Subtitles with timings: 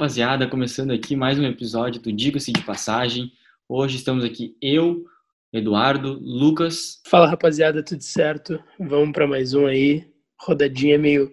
[0.00, 3.30] Fala rapaziada, começando aqui mais um episódio do Diga-se de Passagem.
[3.68, 5.04] Hoje estamos aqui eu,
[5.52, 7.02] Eduardo, Lucas.
[7.06, 8.58] Fala rapaziada, tudo certo?
[8.78, 10.10] Vamos para mais um aí.
[10.40, 11.30] Rodadinha meio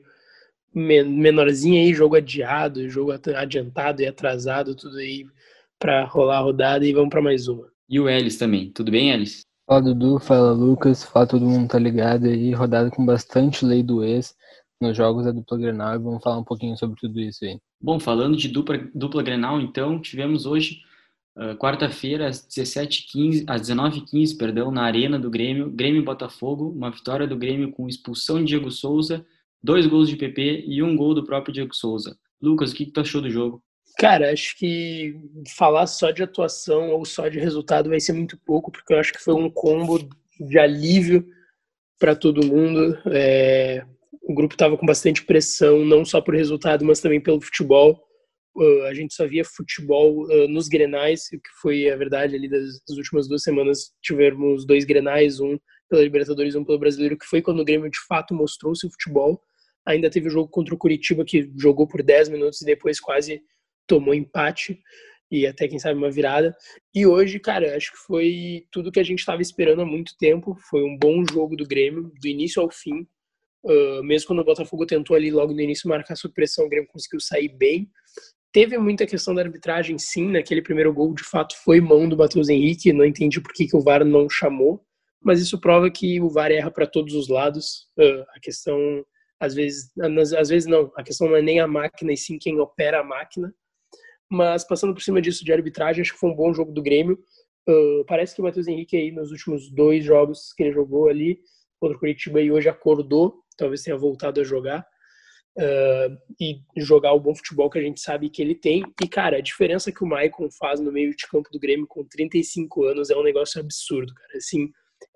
[0.73, 5.25] menorzinha aí, jogo adiado, jogo adiantado e atrasado, tudo aí
[5.79, 7.69] para rolar a rodada e vamos para mais uma.
[7.89, 8.69] E o Ellis também.
[8.71, 9.43] Tudo bem, Ellis?
[9.65, 14.03] Fala Dudu, fala Lucas, fala todo mundo tá ligado aí, rodada com bastante lei do
[14.03, 14.35] ex
[14.81, 17.59] nos jogos da dupla Grenal e vamos falar um pouquinho sobre tudo isso aí.
[17.81, 20.81] Bom, falando de dupla, dupla Grenal, então, tivemos hoje,
[21.35, 27.27] uh, quarta-feira, às 17h15, às 19h15, perdão, na Arena do Grêmio, Grêmio Botafogo, uma vitória
[27.27, 29.25] do Grêmio com expulsão de Diego Souza,
[29.61, 32.17] dois gols de PP e um gol do próprio Diego Souza.
[32.41, 33.61] Lucas, o que, que tu achou do jogo?
[33.97, 35.15] Cara, acho que
[35.55, 39.11] falar só de atuação ou só de resultado vai ser muito pouco, porque eu acho
[39.11, 40.07] que foi um combo
[40.39, 41.27] de alívio
[41.99, 42.95] para todo mundo.
[43.07, 43.83] É,
[44.37, 48.01] grupo estava com bastante pressão, não só por resultado, mas também pelo futebol.
[48.55, 52.81] Uh, a gente só via futebol uh, nos grenais, que foi a verdade ali das,
[52.87, 53.91] das, últimas duas semanas.
[54.01, 55.57] Tivemos dois grenais, um
[55.89, 59.41] pela Libertadores um pelo Brasileiro, que foi quando o Grêmio de fato mostrou seu futebol.
[59.85, 63.41] Ainda teve o jogo contra o Curitiba, que jogou por 10 minutos e depois quase
[63.87, 64.79] tomou empate
[65.31, 66.55] e até quem sabe uma virada.
[66.93, 70.57] E hoje, cara, acho que foi tudo que a gente estava esperando há muito tempo.
[70.69, 73.07] Foi um bom jogo do Grêmio, do início ao fim.
[73.67, 76.89] Uh, mesmo quando o Botafogo tentou ali logo no início marcar sob pressão, o Grêmio
[76.89, 77.89] conseguiu sair bem.
[78.53, 82.47] Teve muita questão da arbitragem, sim, naquele primeiro gol, de fato, foi mão do Matheus
[82.47, 82.93] Henrique.
[82.93, 84.81] Não entendi por que, que o VAR não chamou,
[85.21, 87.89] mas isso prova que o VAR erra para todos os lados.
[87.99, 89.05] Uh, a questão,
[89.37, 89.91] às vezes,
[90.37, 93.03] às vezes não, a questão não é nem a máquina, e sim quem opera a
[93.03, 93.53] máquina.
[94.31, 97.19] Mas passando por cima disso de arbitragem, acho que foi um bom jogo do Grêmio.
[97.67, 101.37] Uh, parece que o Matheus Henrique aí nos últimos dois jogos que ele jogou ali
[101.79, 104.85] contra o Curitiba e hoje acordou talvez tenha voltado a jogar
[105.57, 108.83] uh, e jogar o bom futebol que a gente sabe que ele tem.
[109.03, 112.05] E, cara, a diferença que o Maicon faz no meio de campo do Grêmio com
[112.05, 114.37] 35 anos é um negócio absurdo, cara.
[114.37, 114.69] Assim,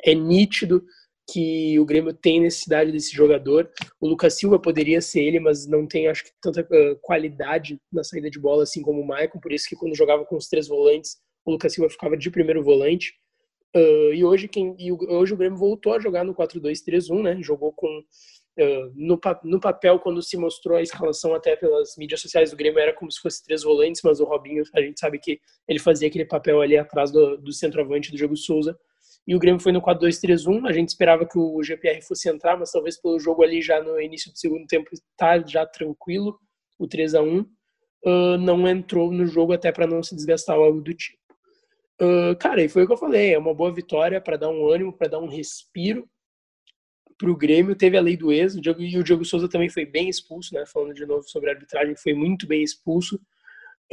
[0.04, 0.84] é nítido
[1.32, 3.70] que o Grêmio tem necessidade desse jogador.
[4.02, 6.68] O Lucas Silva poderia ser ele, mas não tem, acho que, tanta
[7.02, 9.40] qualidade na saída de bola assim como o Maicon.
[9.40, 12.64] Por isso que quando jogava com os três volantes, o Lucas Silva ficava de primeiro
[12.64, 13.14] volante.
[13.76, 17.42] Uh, e hoje, quem, e hoje o Grêmio voltou a jogar no 4-2-3-1, né?
[17.42, 17.88] Jogou com.
[18.60, 22.80] Uh, no, no papel, quando se mostrou a escalação até pelas mídias sociais do Grêmio,
[22.80, 26.10] era como se fosse três volantes, mas o Robinho, a gente sabe que ele fazia
[26.10, 28.78] aquele papel ali atrás do, do centroavante do Diego Souza.
[29.26, 30.68] E o Grêmio foi no 4-2-3-1.
[30.68, 34.00] A gente esperava que o GPR fosse entrar, mas talvez pelo jogo ali já no
[34.02, 36.38] início do segundo tempo tá já tranquilo,
[36.78, 37.48] o 3 a 1 uh,
[38.06, 41.21] ah, não entrou no jogo até para não se desgastar algo do tipo.
[42.02, 44.68] Uh, cara, e foi o que eu falei, é uma boa vitória para dar um
[44.68, 46.10] ânimo, para dar um respiro
[47.16, 47.76] para o Grêmio.
[47.76, 50.66] Teve a lei do ex, e o Diego Souza também foi bem expulso, né?
[50.66, 53.22] Falando de novo sobre a arbitragem, foi muito bem expulso.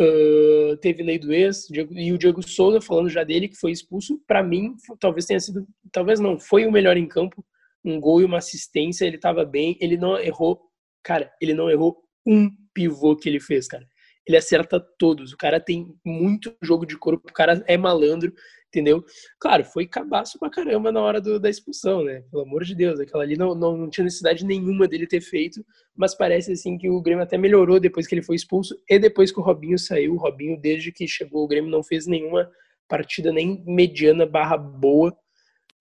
[0.01, 4.19] Uh, teve lei do ex, e o Diego Souza, falando já dele, que foi expulso,
[4.27, 7.45] para mim, talvez tenha sido, talvez não, foi o melhor em campo,
[7.85, 10.63] um gol e uma assistência, ele estava bem, ele não errou,
[11.03, 13.87] cara, ele não errou um pivô que ele fez, cara
[14.28, 15.33] ele acerta todos.
[15.33, 18.33] O cara tem muito jogo de corpo, o cara é malandro,
[18.69, 19.03] entendeu?
[19.41, 22.22] Claro, foi cabaço pra caramba na hora do, da expulsão, né?
[22.31, 25.65] Pelo amor de Deus, aquela ali não, não, não tinha necessidade nenhuma dele ter feito,
[25.97, 29.33] mas parece assim que o Grêmio até melhorou depois que ele foi expulso e depois
[29.33, 30.15] que o Robinho saiu.
[30.15, 32.50] O Robinho, desde que chegou, o Grêmio não fez nenhuma
[32.87, 35.17] partida nem mediana barra boa.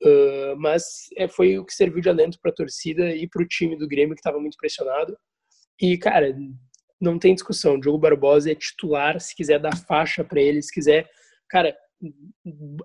[0.01, 3.47] Uh, mas é, foi o que serviu de alento para a torcida e para o
[3.47, 5.17] time do Grêmio que estava muito pressionado.
[5.79, 6.35] E, cara,
[6.99, 7.79] não tem discussão.
[7.79, 11.09] Diogo Barbosa é titular, se quiser dar faixa para ele, se quiser.
[11.49, 11.75] Cara,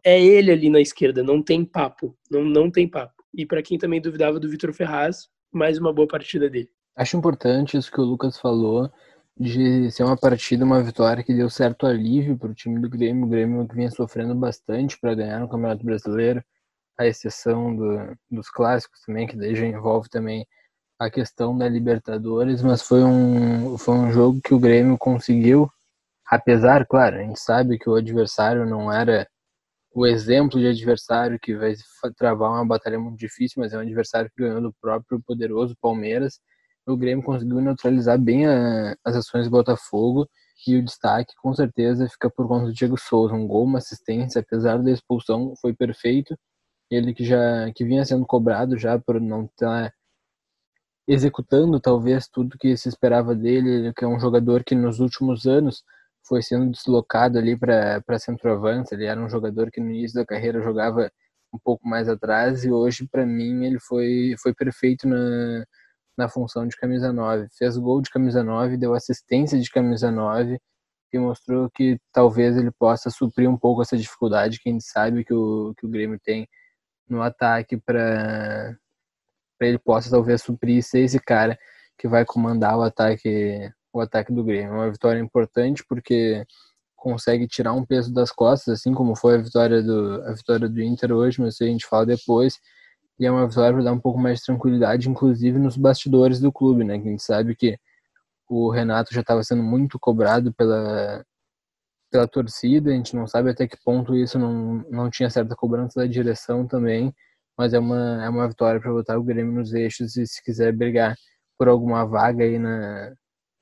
[0.05, 2.17] é ele ali na esquerda, não tem papo.
[2.31, 3.23] Não, não tem papo.
[3.35, 6.69] E para quem também duvidava do Vitor Ferraz, mais uma boa partida dele.
[6.97, 8.91] Acho importante isso que o Lucas falou,
[9.39, 13.25] de ser uma partida, uma vitória que deu certo alívio para o time do Grêmio.
[13.25, 16.45] O Grêmio que vinha sofrendo bastante para ganhar no Campeonato Brasileiro,
[16.99, 20.47] a exceção do, dos clássicos também, que daí já envolve também
[21.05, 25.69] a questão da Libertadores, mas foi um, foi um jogo que o Grêmio conseguiu,
[26.27, 29.27] apesar, claro, a gente sabe que o adversário não era
[29.95, 31.75] o exemplo de adversário que vai
[32.17, 36.41] travar uma batalha muito difícil, mas é um adversário que ganhou do próprio poderoso Palmeiras.
[36.87, 40.29] O Grêmio conseguiu neutralizar bem a, as ações do Botafogo
[40.67, 44.41] e o destaque com certeza fica por conta do Diego Souza, um gol, uma assistência,
[44.41, 46.39] apesar da expulsão, foi perfeito.
[46.91, 49.93] Ele que já que vinha sendo cobrado já por não estar
[51.07, 55.85] executando talvez tudo que se esperava dele, que é um jogador que nos últimos anos
[56.27, 60.63] foi sendo deslocado ali para centroavante, ele era um jogador que no início da carreira
[60.63, 61.11] jogava
[61.53, 65.65] um pouco mais atrás e hoje para mim ele foi foi perfeito na
[66.17, 67.49] na função de camisa 9.
[67.59, 70.59] Fez gol de camisa 9, deu assistência de camisa 9
[71.13, 75.25] e mostrou que talvez ele possa suprir um pouco essa dificuldade que a gente sabe
[75.25, 76.49] que o, que o Grêmio tem
[77.09, 78.77] no ataque para
[79.69, 81.59] ele possa talvez suprir ser esse cara
[81.99, 84.73] que vai comandar o ataque o ataque do Grêmio.
[84.73, 86.45] É uma vitória importante porque
[86.97, 90.83] consegue tirar um peso das costas, assim como foi a vitória do a vitória do
[90.83, 92.59] Inter hoje, mas a gente fala depois.
[93.19, 96.53] E é uma vitória para dar um pouco mais de tranquilidade, inclusive nos bastidores do
[96.53, 96.99] clube, né?
[96.99, 97.79] Que a gente sabe que
[98.49, 101.25] o Renato já estava sendo muito cobrado pela
[102.11, 106.01] pela torcida, a gente não sabe até que ponto isso não, não tinha certa cobrança
[106.01, 107.15] da direção também,
[107.57, 110.73] mas é uma, é uma vitória para botar o Grêmio nos eixos e se quiser
[110.73, 111.15] brigar
[111.59, 113.13] por alguma vaga aí na,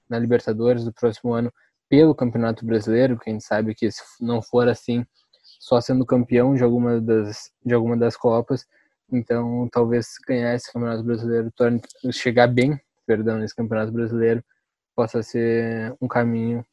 [0.08, 1.52] na Libertadores do próximo ano
[1.88, 5.04] pelo Campeonato Brasileiro, que a gente sabe que se não for assim,
[5.58, 8.64] só sendo campeão de alguma das, de alguma das Copas,
[9.12, 11.81] então talvez ganhar esse Campeonato Brasileiro, torne,
[12.12, 14.42] chegar bem, perdão, nesse Campeonato Brasileiro,
[14.94, 16.64] possa ser um caminho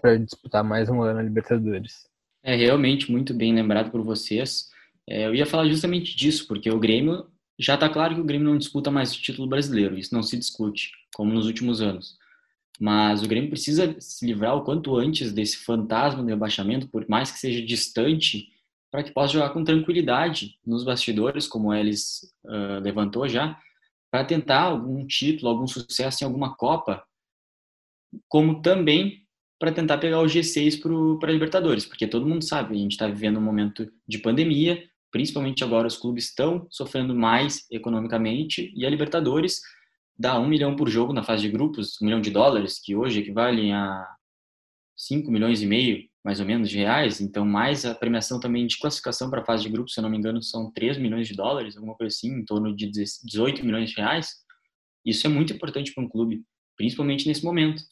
[0.00, 2.08] para disputar mais um ano a Libertadores.
[2.42, 4.68] É realmente muito bem lembrado por vocês.
[5.08, 7.26] É, eu ia falar justamente disso, porque o Grêmio
[7.58, 10.36] já está claro que o Grêmio não disputa mais o título brasileiro, isso não se
[10.36, 12.16] discute, como nos últimos anos.
[12.80, 17.30] Mas o Grêmio precisa se livrar o quanto antes desse fantasma do rebaixamento, por mais
[17.30, 18.48] que seja distante,
[18.90, 23.58] para que possa jogar com tranquilidade nos bastidores, como eles uh, levantou já,
[24.10, 27.04] para tentar algum título, algum sucesso em alguma Copa,
[28.28, 29.24] como também
[29.58, 33.06] para tentar pegar o G6 para a Libertadores, porque todo mundo sabe, a gente está
[33.06, 38.90] vivendo um momento de pandemia, principalmente agora os clubes estão sofrendo mais economicamente e a
[38.90, 39.60] Libertadores
[40.18, 43.20] dá um milhão por jogo na fase de grupos, um milhão de dólares, que hoje
[43.20, 44.04] equivalem a
[44.96, 47.20] 5 milhões e meio, mais ou menos, de reais.
[47.20, 50.10] Então, mais a premiação também de classificação para a fase de grupos, se eu não
[50.10, 53.90] me engano, são 3 milhões de dólares, alguma coisa assim, em torno de 18 milhões
[53.90, 54.30] de reais.
[55.06, 56.42] Isso é muito importante para um clube,
[56.76, 57.84] principalmente nesse momento.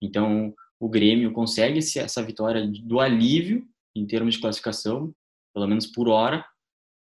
[0.00, 3.66] Então, o Grêmio consegue essa vitória do alívio
[3.96, 5.12] em termos de classificação,
[5.52, 6.46] pelo menos por hora,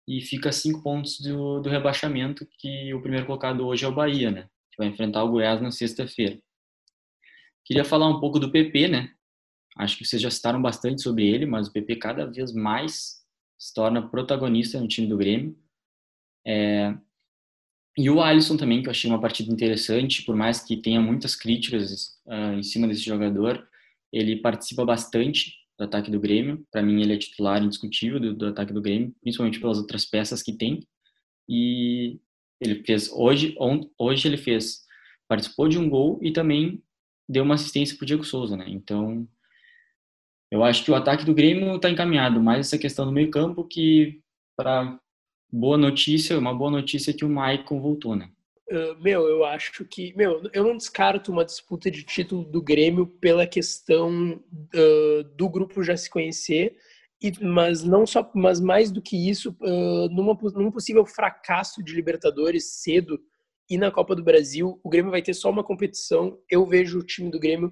[0.07, 4.31] e fica cinco pontos do, do rebaixamento, que o primeiro colocado hoje é o Bahia,
[4.31, 4.49] né?
[4.71, 6.39] Que vai enfrentar o Goiás na sexta-feira.
[7.65, 9.11] Queria falar um pouco do PP, né?
[9.77, 13.23] Acho que vocês já citaram bastante sobre ele, mas o PP cada vez mais
[13.59, 15.57] se torna protagonista no time do Grêmio.
[16.47, 16.95] É...
[17.97, 21.37] E o Alisson também, que eu achei uma partida interessante, por mais que tenha muitas
[21.37, 23.69] críticas uh, em cima desse jogador,
[24.13, 26.67] ele participa bastante do ataque do Grêmio.
[26.71, 30.43] Para mim, ele é titular indiscutível do, do, ataque do Grêmio, principalmente pelas outras peças
[30.43, 30.87] que tem.
[31.49, 32.21] E
[32.61, 34.85] ele fez hoje, on, hoje ele fez,
[35.29, 36.83] participou de um gol e também
[37.29, 38.67] deu uma assistência para o Diego Souza, né?
[38.69, 39.27] Então,
[40.51, 42.43] eu acho que o ataque do Grêmio está encaminhado.
[42.43, 44.21] Mais essa questão do meio campo que,
[44.57, 45.01] para
[45.51, 48.31] boa notícia, uma boa notícia é que o Maicon voltou, né?
[48.73, 50.17] Uh, meu, eu acho que.
[50.17, 54.43] Meu, eu não descarto uma disputa de título do Grêmio pela questão
[54.75, 56.75] uh, do grupo já se conhecer,
[57.23, 61.95] e, mas não só, mas mais do que isso, uh, numa, num possível fracasso de
[61.95, 63.21] Libertadores cedo
[63.69, 66.39] e na Copa do Brasil, o Grêmio vai ter só uma competição.
[66.51, 67.71] Eu vejo o time do Grêmio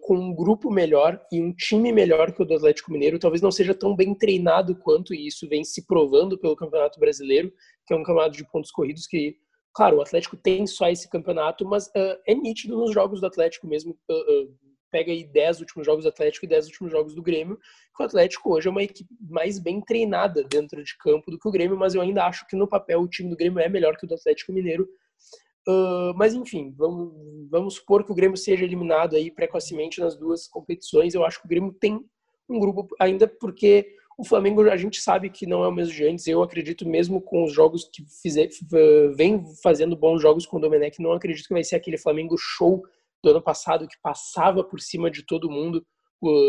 [0.00, 3.18] com um grupo melhor e um time melhor que o do Atlético Mineiro.
[3.18, 7.52] Talvez não seja tão bem treinado quanto isso vem se provando pelo Campeonato Brasileiro,
[7.86, 9.36] que é um campeonato de pontos corridos que
[9.78, 13.64] Claro, o Atlético tem só esse campeonato, mas uh, é nítido nos jogos do Atlético
[13.68, 13.96] mesmo.
[14.10, 14.58] Uh, uh,
[14.90, 17.56] pega aí 10 últimos jogos do Atlético e 10 últimos jogos do Grêmio,
[17.96, 21.46] que o Atlético hoje é uma equipe mais bem treinada dentro de campo do que
[21.46, 23.96] o Grêmio, mas eu ainda acho que no papel o time do Grêmio é melhor
[23.96, 24.88] que o do Atlético Mineiro.
[26.16, 31.14] mas enfim, vamos, vamos supor que o Grêmio seja eliminado aí precocemente nas duas competições.
[31.14, 32.04] Eu acho que o Grêmio tem
[32.48, 36.04] um grupo ainda porque o Flamengo a gente sabe que não é o mesmo de
[36.04, 36.26] antes.
[36.26, 38.48] Eu acredito mesmo com os jogos que fizer,
[39.14, 42.82] vem fazendo bons jogos com o Domenech, não acredito que vai ser aquele Flamengo show
[43.22, 45.86] do ano passado que passava por cima de todo mundo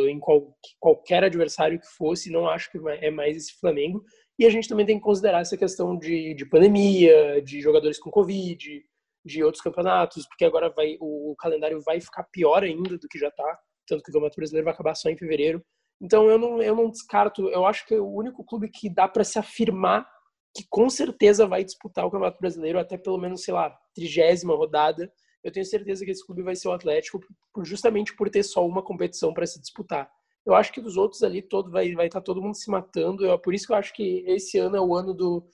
[0.10, 2.32] em qual, qualquer adversário que fosse.
[2.32, 4.04] Não acho que é mais esse Flamengo.
[4.40, 8.10] E a gente também tem que considerar essa questão de, de pandemia, de jogadores com
[8.10, 8.84] Covid,
[9.24, 13.28] de outros campeonatos, porque agora vai, o calendário vai ficar pior ainda do que já
[13.28, 15.64] está, tanto que o Campeonato Brasileiro vai acabar só em fevereiro.
[16.02, 19.08] Então eu não, eu não descarto, eu acho que é o único clube que dá
[19.08, 20.08] para se afirmar
[20.56, 25.12] que com certeza vai disputar o Campeonato Brasileiro até pelo menos, sei lá, trigésima rodada.
[25.44, 27.20] Eu tenho certeza que esse clube vai ser o Atlético,
[27.64, 30.10] justamente por ter só uma competição para se disputar.
[30.46, 33.26] Eu acho que dos outros ali todo vai vai estar tá todo mundo se matando.
[33.26, 35.46] É por isso que eu acho que esse ano é o ano do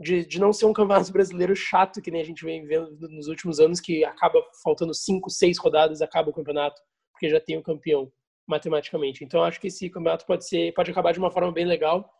[0.00, 3.28] de, de não ser um campeonato brasileiro chato que nem a gente vem vendo nos
[3.28, 6.80] últimos anos que acaba faltando cinco, seis rodadas acaba o campeonato
[7.12, 8.10] porque já tem o campeão
[8.50, 9.24] matematicamente.
[9.24, 12.12] Então acho que esse campeonato pode ser, pode acabar de uma forma bem legal,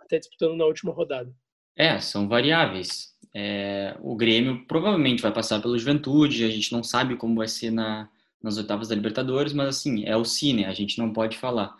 [0.00, 1.32] até disputando na última rodada.
[1.76, 3.14] É, são variáveis.
[3.34, 7.70] É, o Grêmio provavelmente vai passar pelo Juventude, a gente não sabe como vai ser
[7.70, 8.08] na,
[8.42, 11.74] nas oitavas da Libertadores, mas assim, é o Cine, a gente não pode falar.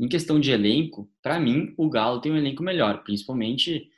[0.00, 3.88] Em questão de elenco, para mim, o Galo tem um elenco melhor, principalmente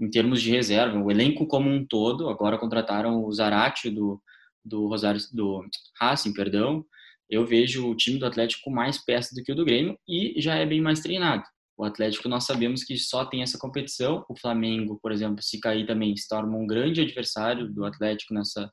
[0.00, 0.98] em termos de reserva.
[0.98, 4.22] O elenco como um todo, agora contrataram o Zarate do,
[4.64, 5.64] do Rosário do
[6.00, 6.84] Racing, perdão.
[7.30, 10.54] Eu vejo o time do Atlético mais peças do que o do Grêmio e já
[10.56, 11.44] é bem mais treinado.
[11.76, 14.24] O Atlético nós sabemos que só tem essa competição.
[14.28, 18.70] O Flamengo, por exemplo, se cair também se torna um grande adversário do Atlético nessa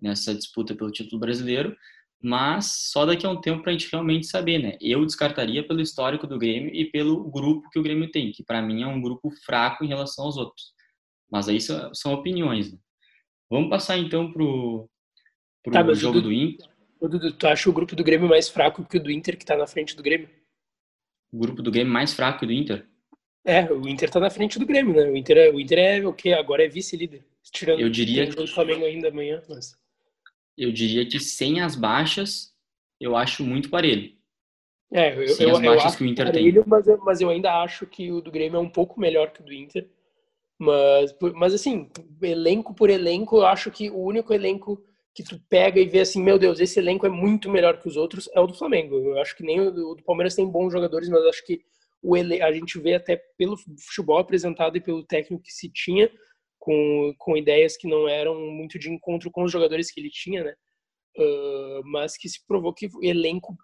[0.00, 1.74] nessa disputa pelo título brasileiro,
[2.22, 4.76] mas só daqui a um tempo para a gente realmente saber, né?
[4.80, 8.60] Eu descartaria pelo histórico do Grêmio e pelo grupo que o Grêmio tem, que para
[8.60, 10.72] mim é um grupo fraco em relação aos outros.
[11.30, 12.72] Mas aí são, são opiniões.
[12.72, 12.78] Né?
[13.50, 14.88] Vamos passar então pro
[15.62, 16.32] pro tá, jogo do, do
[17.08, 19.56] Dudu, tu acha o grupo do Grêmio mais fraco que o do Inter que está
[19.56, 20.28] na frente do Grêmio?
[21.34, 22.86] o grupo do Grêmio mais fraco do Inter.
[23.44, 25.10] É, o Inter tá na frente do Grêmio, né?
[25.10, 27.24] O Inter é o, Inter é o que agora é vice-líder.
[27.42, 29.76] Tirando eu diria o Flamengo ainda amanhã, mas...
[30.56, 32.54] Eu diria que sem as baixas,
[33.00, 34.12] eu acho muito parelho.
[34.92, 36.70] É, eu, sem eu, as baixas eu que o Inter parelho, tem.
[36.70, 39.40] Mas eu, mas eu ainda acho que o do Grêmio é um pouco melhor que
[39.40, 39.88] o do Inter.
[40.56, 41.90] Mas, mas assim,
[42.22, 44.80] elenco por elenco, eu acho que o único elenco
[45.14, 47.96] que tu pega e vê assim, meu Deus, esse elenco é muito melhor que os
[47.96, 48.96] outros, é o do Flamengo.
[48.96, 51.60] Eu acho que nem o do, Palmeiras tem bons jogadores, mas acho que
[52.02, 56.10] o ele, a gente vê até pelo futebol apresentado e pelo técnico que se tinha,
[56.58, 60.42] com, com ideias que não eram muito de encontro com os jogadores que ele tinha,
[60.42, 60.54] né?
[61.16, 63.56] Uh, mas que se provou que o elenco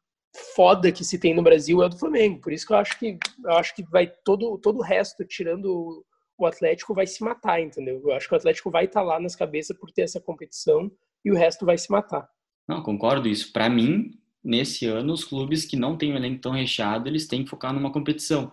[0.55, 2.41] foda que se tem no Brasil é o do Flamengo.
[2.41, 6.05] Por isso que eu acho que eu acho que vai todo todo o resto, tirando
[6.39, 8.01] o Atlético, vai se matar, entendeu?
[8.05, 10.91] Eu acho que o Atlético vai estar tá lá nas cabeças por ter essa competição
[11.25, 12.29] e o resto vai se matar.
[12.69, 13.53] Não, concordo isso.
[13.53, 14.13] Para mim,
[14.43, 17.73] nesse ano, os clubes que não têm um elenco tão recheado, eles têm que focar
[17.73, 18.51] numa competição.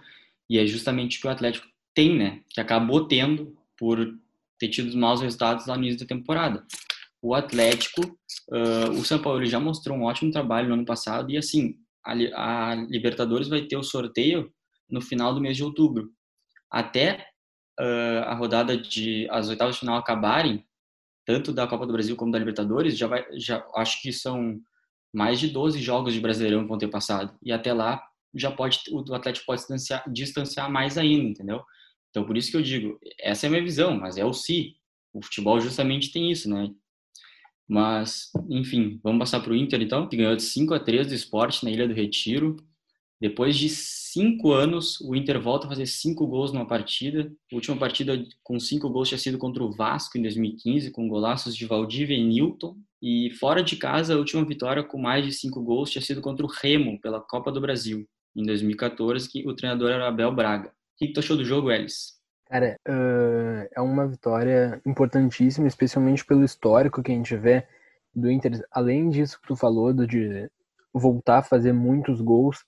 [0.50, 2.42] E é justamente o que o Atlético tem, né?
[2.50, 4.18] Que acabou tendo por
[4.60, 6.66] ter tido maus resultados lá no início da temporada.
[7.22, 8.02] O Atlético,
[8.50, 12.72] uh, o São Paulo já mostrou um ótimo trabalho no ano passado e assim, a,
[12.72, 14.52] a Libertadores vai ter o sorteio
[14.90, 16.10] no final do mês de outubro.
[16.70, 17.28] Até
[17.80, 20.66] uh, a rodada de as oitavas de final acabarem,
[21.28, 24.58] tanto da Copa do Brasil como da Libertadores, já vai, já acho que são
[25.14, 27.38] mais de 12 jogos de Brasileirão que vão ter passado.
[27.44, 28.02] E até lá
[28.34, 31.62] já pode o Atlético pode distanciar, distanciar mais ainda, entendeu?
[32.10, 34.78] Então por isso que eu digo, essa é a minha visão, mas é o si.
[35.14, 36.70] O futebol justamente tem isso, né?
[37.68, 41.14] Mas, enfim, vamos passar para o Inter então, que ganhou de 5 a 3 do
[41.14, 42.56] esporte na Ilha do Retiro.
[43.20, 47.32] Depois de cinco anos, o Inter volta a fazer cinco gols numa partida.
[47.52, 51.56] A última partida com cinco gols tinha sido contra o Vasco em 2015, com golaços
[51.56, 52.78] de Valdívia e Newton.
[53.02, 56.46] E fora de casa, a última vitória com mais de cinco gols tinha sido contra
[56.46, 60.70] o Remo, pela Copa do Brasil, em 2014, que o treinador era Abel Braga.
[60.70, 62.18] O que tu achou do jogo, Elis?
[62.50, 67.68] Cara, uh, é uma vitória importantíssima, especialmente pelo histórico que a gente vê
[68.16, 68.64] do Inter.
[68.72, 70.50] Além disso que tu falou, de
[70.94, 72.64] voltar a fazer muitos gols,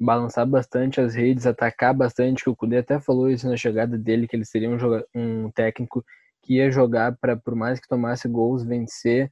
[0.00, 4.26] balançar bastante as redes, atacar bastante, que o Kudê até falou isso na chegada dele,
[4.26, 4.78] que ele seria um,
[5.14, 6.02] um técnico
[6.42, 9.30] que ia jogar para, por mais que tomasse gols, vencer.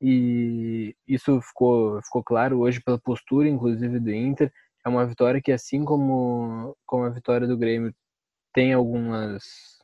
[0.00, 4.52] E isso ficou, ficou claro hoje pela postura, inclusive, do Inter.
[4.84, 7.94] É uma vitória que, assim como, como a vitória do Grêmio,
[8.52, 9.76] tem algumas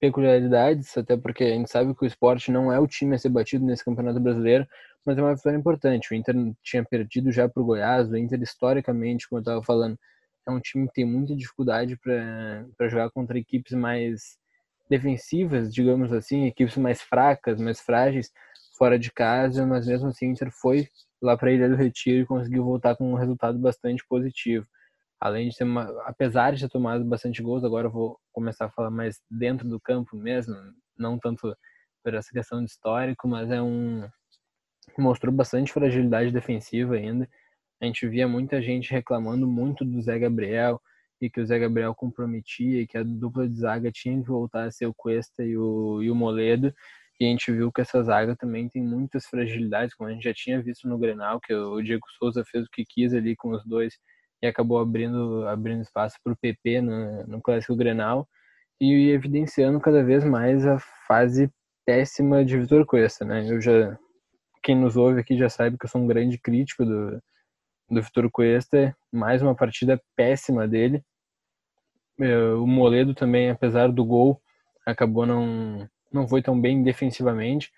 [0.00, 3.30] peculiaridades, até porque a gente sabe que o esporte não é o time a ser
[3.30, 4.66] batido nesse Campeonato Brasileiro,
[5.04, 6.12] mas é uma vitória importante.
[6.12, 9.98] O Inter tinha perdido já para o Goiás, o Inter historicamente, como eu estava falando,
[10.46, 14.38] é um time que tem muita dificuldade para jogar contra equipes mais
[14.88, 18.30] defensivas, digamos assim, equipes mais fracas, mais frágeis,
[18.78, 20.88] fora de casa, mas mesmo assim o Inter foi
[21.22, 24.66] lá para a Ilha do Retiro e conseguiu voltar com um resultado bastante positivo
[25.24, 28.70] além de ter uma, apesar de ter tomado bastante gols, agora eu vou começar a
[28.70, 30.54] falar mais dentro do campo mesmo,
[30.98, 31.56] não tanto
[32.02, 34.06] por essa questão de histórico, mas é um
[34.98, 37.28] mostrou bastante fragilidade defensiva ainda.
[37.80, 40.80] A gente via muita gente reclamando muito do Zé Gabriel
[41.20, 44.64] e que o Zé Gabriel comprometia, e que a dupla de zaga tinha que voltar
[44.64, 46.72] a ser o Cuesta e o, e o Moledo.
[47.20, 50.34] E a gente viu que essa zaga também tem muitas fragilidades, como a gente já
[50.34, 53.64] tinha visto no Grenal, que o Diego Souza fez o que quis ali com os
[53.64, 53.94] dois
[54.42, 58.28] e acabou abrindo, abrindo espaço para o PP no, no Clássico Grenal
[58.80, 61.50] e evidenciando cada vez mais a fase
[61.86, 63.48] péssima de Vitor Cuesta, né?
[63.48, 63.98] Eu já
[64.64, 67.22] quem nos ouve aqui já sabe que eu sou um grande crítico do
[67.90, 71.02] do Vitor Cuesta, mais uma partida péssima dele.
[72.18, 74.40] É, o Moledo também, apesar do gol,
[74.86, 77.72] acabou não não foi tão bem defensivamente,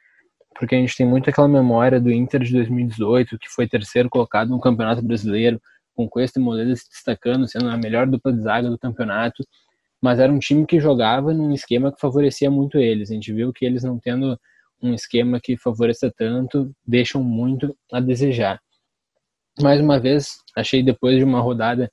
[0.59, 4.50] porque a gente tem muito aquela memória do Inter de 2018, que foi terceiro colocado
[4.50, 5.61] no Campeonato Brasileiro,
[5.95, 9.43] com Cuesta e Moledo se destacando, sendo a melhor dupla de zaga do campeonato.
[10.02, 13.11] mas era um time que jogava num esquema que favorecia muito eles.
[13.11, 14.38] A gente viu que eles não tendo
[14.83, 18.61] um esquema que favoreça tanto, deixam muito a desejar.
[19.61, 21.90] Mais uma vez, achei depois de uma rodada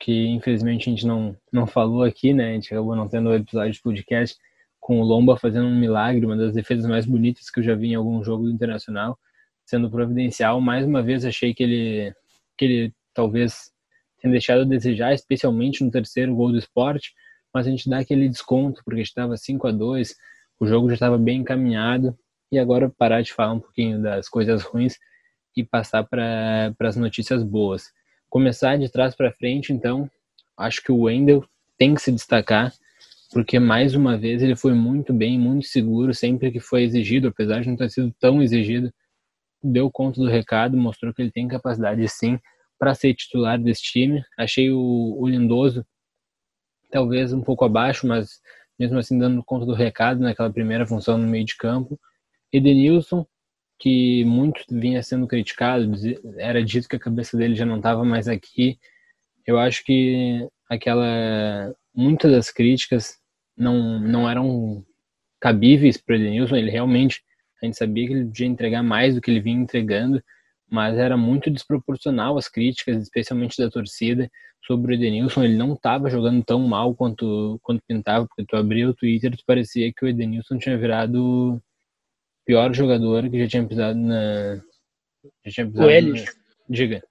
[0.00, 2.50] que infelizmente a gente não, não falou aqui, né?
[2.50, 4.36] A gente acabou não tendo o episódio de podcast
[4.80, 7.88] com o Lomba fazendo um milagre, uma das defesas mais bonitas que eu já vi
[7.88, 9.18] em algum jogo internacional,
[9.64, 10.60] sendo providencial.
[10.60, 12.14] Mais uma vez achei que ele,
[12.56, 13.70] que ele talvez
[14.18, 17.12] tenha deixado a desejar, especialmente no terceiro gol do esporte,
[17.52, 20.14] mas a gente dá aquele desconto, porque estava 5 a 2
[20.60, 22.16] o jogo já estava bem encaminhado,
[22.52, 24.98] e agora parar de falar um pouquinho das coisas ruins
[25.56, 27.90] e passar para as notícias boas.
[28.28, 30.10] Começar de trás para frente, então,
[30.56, 31.44] acho que o Wendel
[31.78, 32.72] tem que se destacar,
[33.32, 37.62] porque mais uma vez ele foi muito bem, muito seguro sempre que foi exigido, apesar
[37.62, 38.92] de não ter sido tão exigido,
[39.62, 42.38] deu conta do recado, mostrou que ele tem capacidade sim
[42.78, 44.22] para ser titular desse time.
[44.38, 45.84] Achei o, o Lindoso
[46.90, 48.40] talvez um pouco abaixo, mas
[48.80, 52.00] mesmo assim dando conta do recado naquela primeira função no meio de campo.
[52.50, 53.26] Edenilson,
[53.78, 55.92] que muito vinha sendo criticado,
[56.38, 58.78] era dito que a cabeça dele já não estava mais aqui.
[59.46, 63.18] Eu acho que aquela muitas das críticas
[63.56, 64.82] não não eram
[65.38, 67.22] cabíveis para Edenilson, ele realmente
[67.62, 70.22] a gente sabia que ele podia entregar mais do que ele vinha entregando,
[70.70, 74.30] mas era muito desproporcional as críticas, especialmente da torcida,
[74.64, 75.44] sobre o Edenilson.
[75.44, 79.44] Ele não estava jogando tão mal quanto quanto pintava, porque tu abria o Twitter e
[79.44, 81.60] parecia que o Edenilson tinha virado
[82.46, 84.56] pior jogador que já tinha pisado na.
[85.44, 86.14] Já tinha pisado o.
[86.14, 86.24] Na...
[86.68, 87.02] Diga.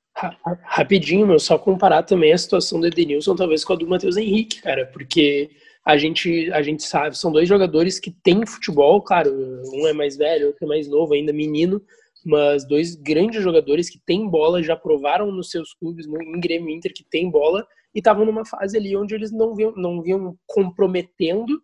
[0.64, 4.62] Rapidinho, meu, só comparar também a situação do Edenilson, talvez com a do Matheus Henrique,
[4.62, 5.50] cara, porque
[5.86, 9.32] a gente, a gente sabe, são dois jogadores que têm futebol, claro,
[9.74, 11.82] um é mais velho, outro é mais novo, ainda menino,
[12.26, 16.70] mas dois grandes jogadores que têm bola, já provaram nos seus clubes, no, em Grêmio
[16.70, 20.38] Inter, que tem bola, e estavam numa fase ali onde eles não vinham, não vinham
[20.46, 21.62] comprometendo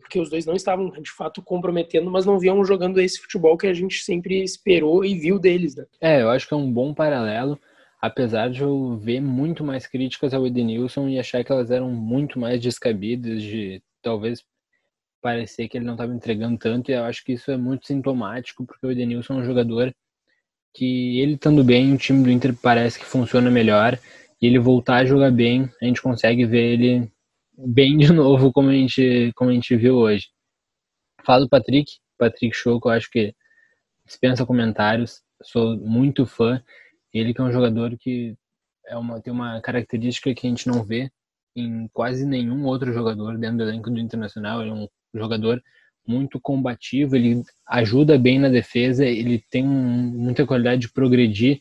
[0.00, 3.66] porque os dois não estavam de fato comprometendo, mas não vinham jogando esse futebol que
[3.66, 5.84] a gente sempre esperou e viu deles, né?
[6.00, 7.58] É, eu acho que é um bom paralelo,
[8.00, 12.38] apesar de eu ver muito mais críticas ao Edenilson e achar que elas eram muito
[12.38, 14.44] mais descabidas, de talvez
[15.26, 18.64] parecer que ele não estava entregando tanto, e eu acho que isso é muito sintomático,
[18.64, 19.92] porque o Edenilson é um jogador
[20.72, 23.98] que ele estando bem, o time do Inter parece que funciona melhor,
[24.40, 27.12] e ele voltar a jogar bem, a gente consegue ver ele
[27.58, 30.28] bem de novo, como a gente, como a gente viu hoje.
[31.24, 33.34] Fala do Patrick, Patrick Choco, eu acho que
[34.06, 36.62] dispensa comentários, sou muito fã.
[37.12, 38.36] Ele que é um jogador que
[38.86, 41.10] é uma, tem uma característica que a gente não vê
[41.56, 44.60] em quase nenhum outro jogador dentro do elenco do Internacional.
[44.60, 45.62] Ele é um jogador
[46.06, 51.60] muito combativo, ele ajuda bem na defesa, ele tem muita qualidade de progredir.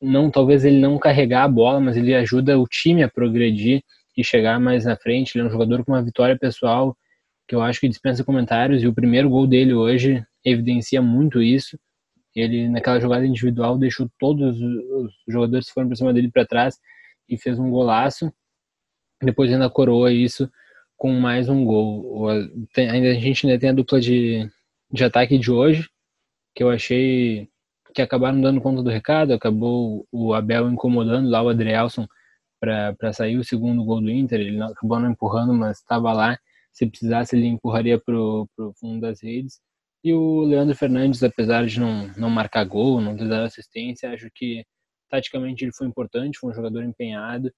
[0.00, 3.82] Não, talvez ele não carregar a bola, mas ele ajuda o time a progredir
[4.16, 5.36] e chegar mais na frente.
[5.36, 6.96] Ele é um jogador com uma vitória pessoal
[7.46, 11.78] que eu acho que dispensa comentários e o primeiro gol dele hoje evidencia muito isso.
[12.34, 16.76] Ele naquela jogada individual deixou todos os jogadores que foram para cima dele para trás
[17.28, 18.32] e fez um golaço.
[19.22, 20.48] Depois ainda coroa isso
[20.98, 22.28] com mais um gol.
[22.76, 24.50] Ainda a gente ainda tem a dupla de,
[24.92, 25.88] de ataque de hoje,
[26.54, 27.48] que eu achei
[27.94, 32.06] que acabaram dando conta do recado, acabou o Abel incomodando lá o Adrielson
[32.60, 34.40] para sair o segundo gol do Inter.
[34.40, 36.36] Ele acabou não empurrando, mas estava lá.
[36.72, 39.60] Se precisasse, ele empurraria para o fundo das redes.
[40.02, 44.28] E o Leandro Fernandes, apesar de não, não marcar gol, não ter dado assistência, acho
[44.34, 44.64] que
[45.08, 47.52] taticamente ele foi importante, foi um jogador empenhado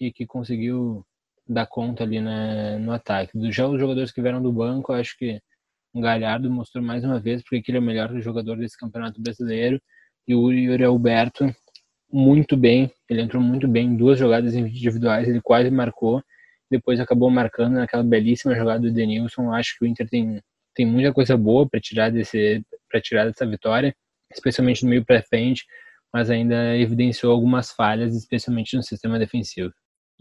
[0.00, 1.04] e que conseguiu
[1.46, 3.32] dar conta ali na, no ataque.
[3.52, 5.40] Já os jogadores que vieram do banco, acho que
[5.92, 9.80] o Galhardo mostrou mais uma vez porque ele é o melhor jogador desse campeonato brasileiro
[10.26, 11.54] e o Yuri Alberto
[12.10, 16.22] muito bem, ele entrou muito bem em duas jogadas individuais, ele quase marcou,
[16.70, 19.52] depois acabou marcando naquela belíssima jogada do Denilson.
[19.52, 20.40] Acho que o Inter tem,
[20.74, 22.12] tem muita coisa boa para tirar
[23.02, 23.94] tirar dessa vitória,
[24.32, 25.64] especialmente no meio para frente,
[26.12, 29.72] mas ainda evidenciou algumas falhas, especialmente no sistema defensivo.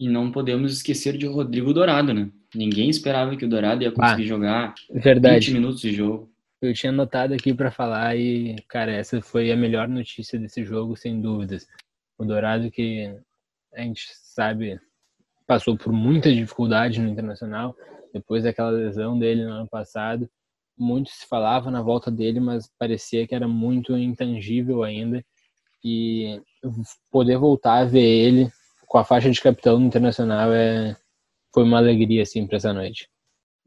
[0.04, 2.30] E não podemos esquecer de Rodrigo Dourado, né?
[2.54, 5.46] Ninguém esperava que o Dourado ia conseguir ah, jogar verdade.
[5.46, 6.30] 20 minutos de jogo.
[6.62, 10.98] Eu tinha anotado aqui para falar e, cara, essa foi a melhor notícia desse jogo,
[10.98, 11.66] sem dúvidas.
[12.18, 13.16] O Dourado que
[13.74, 14.78] a gente sabe
[15.48, 17.74] passou por muita dificuldade no Internacional,
[18.14, 20.30] depois daquela lesão dele no ano passado.
[20.78, 25.24] Muito se falava na volta dele, mas parecia que era muito intangível ainda.
[25.82, 26.42] E
[27.10, 28.52] poder voltar a ver ele
[28.94, 30.96] com a faixa de capitão Internacional é,
[31.52, 33.10] foi uma alegria assim para essa noite.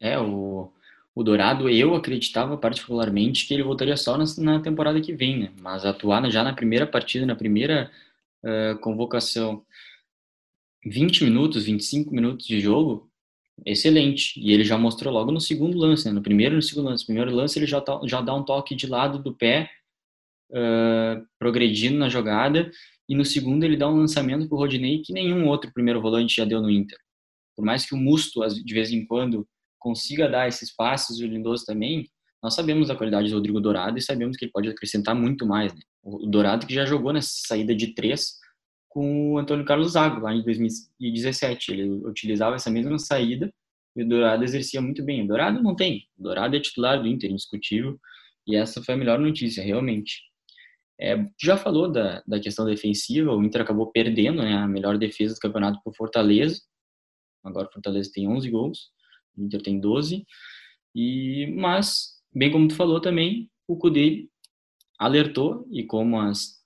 [0.00, 0.70] É, o
[1.16, 5.52] o Dourado, eu acreditava particularmente que ele voltaria só na, na temporada que vem, né?
[5.62, 7.90] Mas atuar já na primeira partida, na primeira
[8.44, 9.64] uh, convocação,
[10.84, 13.10] 20 minutos, 25 minutos de jogo,
[13.64, 14.38] excelente.
[14.38, 16.12] E ele já mostrou logo no segundo lance, né?
[16.12, 17.04] no primeiro e no segundo lance.
[17.04, 19.70] No primeiro lance ele já, tá, já dá um toque de lado do pé,
[20.50, 22.70] uh, progredindo na jogada,
[23.08, 26.36] e no segundo ele dá um lançamento para o Rodinei que nenhum outro primeiro volante
[26.36, 26.98] já deu no Inter.
[27.54, 29.46] Por mais que o Musto, de vez em quando,
[29.78, 32.08] consiga dar esses passes, o Lindoso também,
[32.42, 35.72] nós sabemos da qualidade do Rodrigo Dourado e sabemos que ele pode acrescentar muito mais.
[35.72, 35.80] Né?
[36.02, 38.34] O Dourado que já jogou nessa saída de três
[38.88, 41.72] com o Antônio Carlos Zago, lá em 2017.
[41.72, 43.52] Ele utilizava essa mesma saída
[43.94, 45.24] e o Dourado exercia muito bem.
[45.24, 46.06] O Dourado não tem.
[46.18, 47.98] O Dourado é titular do Inter, indiscutível.
[48.46, 50.22] E essa foi a melhor notícia, realmente.
[50.98, 55.34] É, já falou da, da questão defensiva, o Inter acabou perdendo né, a melhor defesa
[55.34, 56.62] do campeonato por Fortaleza.
[57.44, 58.90] Agora o Fortaleza tem 11 gols,
[59.36, 60.26] o Inter tem 12.
[60.94, 64.28] E, mas, bem como tu falou também, o Cudê
[64.98, 66.62] alertou, e como as,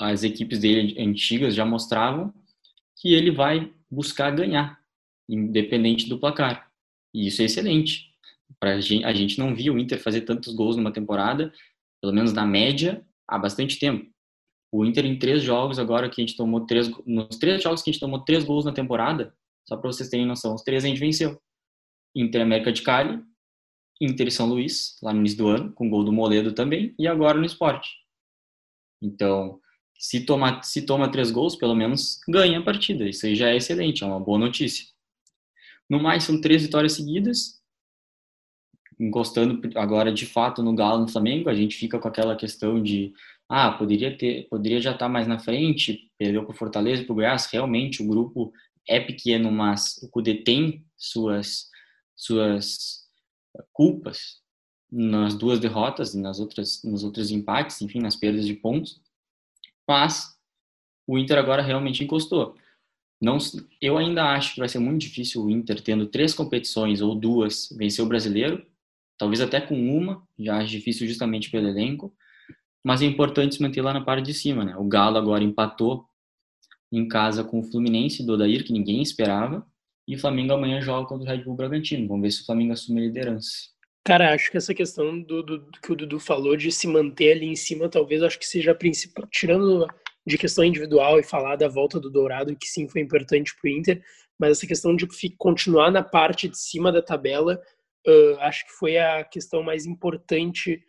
[0.00, 2.32] as equipes dele antigas já mostravam,
[2.96, 4.80] que ele vai buscar ganhar,
[5.28, 6.70] independente do placar.
[7.12, 8.10] E isso é excelente.
[8.58, 11.52] Pra gente, a gente não viu o Inter fazer tantos gols numa temporada,
[12.00, 14.10] pelo menos na média, há bastante tempo.
[14.72, 17.90] O Inter em três jogos agora que a gente tomou três nos três jogos que
[17.90, 19.34] a gente tomou três gols na temporada,
[19.66, 21.40] só para vocês terem noção, os três a gente venceu.
[22.14, 23.22] Inter América de Cali,
[24.00, 27.38] Inter São Luís, lá no início do ano, com gol do Moledo também, e agora
[27.38, 27.88] no esporte.
[29.02, 29.60] Então,
[29.98, 33.08] se toma, se toma três gols, pelo menos ganha a partida.
[33.08, 34.86] Isso aí já é excelente, é uma boa notícia.
[35.88, 37.59] No mais, são três vitórias seguidas,
[39.00, 43.12] encostando agora de fato no Galo no Flamengo, a gente fica com aquela questão de
[43.48, 47.12] ah, poderia ter, poderia já estar tá mais na frente, perdeu para o Fortaleza para
[47.12, 48.52] o Goiás, realmente o grupo
[48.86, 51.68] é pequeno, mas o Cudê tem suas
[52.14, 53.08] suas
[53.72, 54.40] culpas
[54.92, 59.00] nas duas derrotas e nas outras nos outros empates, enfim, nas perdas de pontos.
[59.88, 60.36] Mas
[61.06, 62.54] o Inter agora realmente encostou.
[63.20, 63.38] Não,
[63.80, 67.68] eu ainda acho que vai ser muito difícil o Inter tendo três competições ou duas
[67.76, 68.64] vencer o Brasileiro,
[69.20, 72.10] talvez até com uma, já acho difícil justamente pelo elenco,
[72.82, 74.74] mas é importante se manter lá na parte de cima, né?
[74.78, 76.06] O Galo agora empatou
[76.90, 79.62] em casa com o Fluminense do Odair, que ninguém esperava,
[80.08, 82.08] e o Flamengo amanhã joga contra o Red Bull Bragantino.
[82.08, 83.50] Vamos ver se o Flamengo assume a liderança.
[84.06, 87.32] Cara, acho que essa questão do, do, do que o Dudu falou de se manter
[87.32, 89.86] ali em cima, talvez acho que seja a principal, tirando
[90.26, 93.70] de questão individual e falar da volta do Dourado, que sim foi importante para o
[93.70, 94.02] Inter,
[94.38, 95.06] mas essa questão de
[95.36, 97.60] continuar na parte de cima da tabela
[98.06, 100.82] uh, acho que foi a questão mais importante,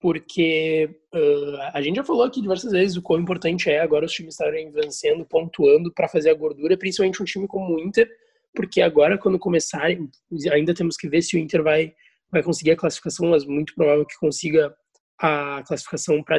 [0.00, 4.12] porque uh, a gente já falou aqui diversas vezes o quão importante é agora os
[4.12, 8.08] times estarem vencendo, pontuando para fazer a gordura, principalmente um time como o Inter,
[8.54, 10.08] porque agora quando começarem,
[10.50, 11.94] ainda temos que ver se o Inter vai,
[12.30, 14.74] vai conseguir a classificação, mas muito provável que consiga
[15.18, 16.38] a classificação para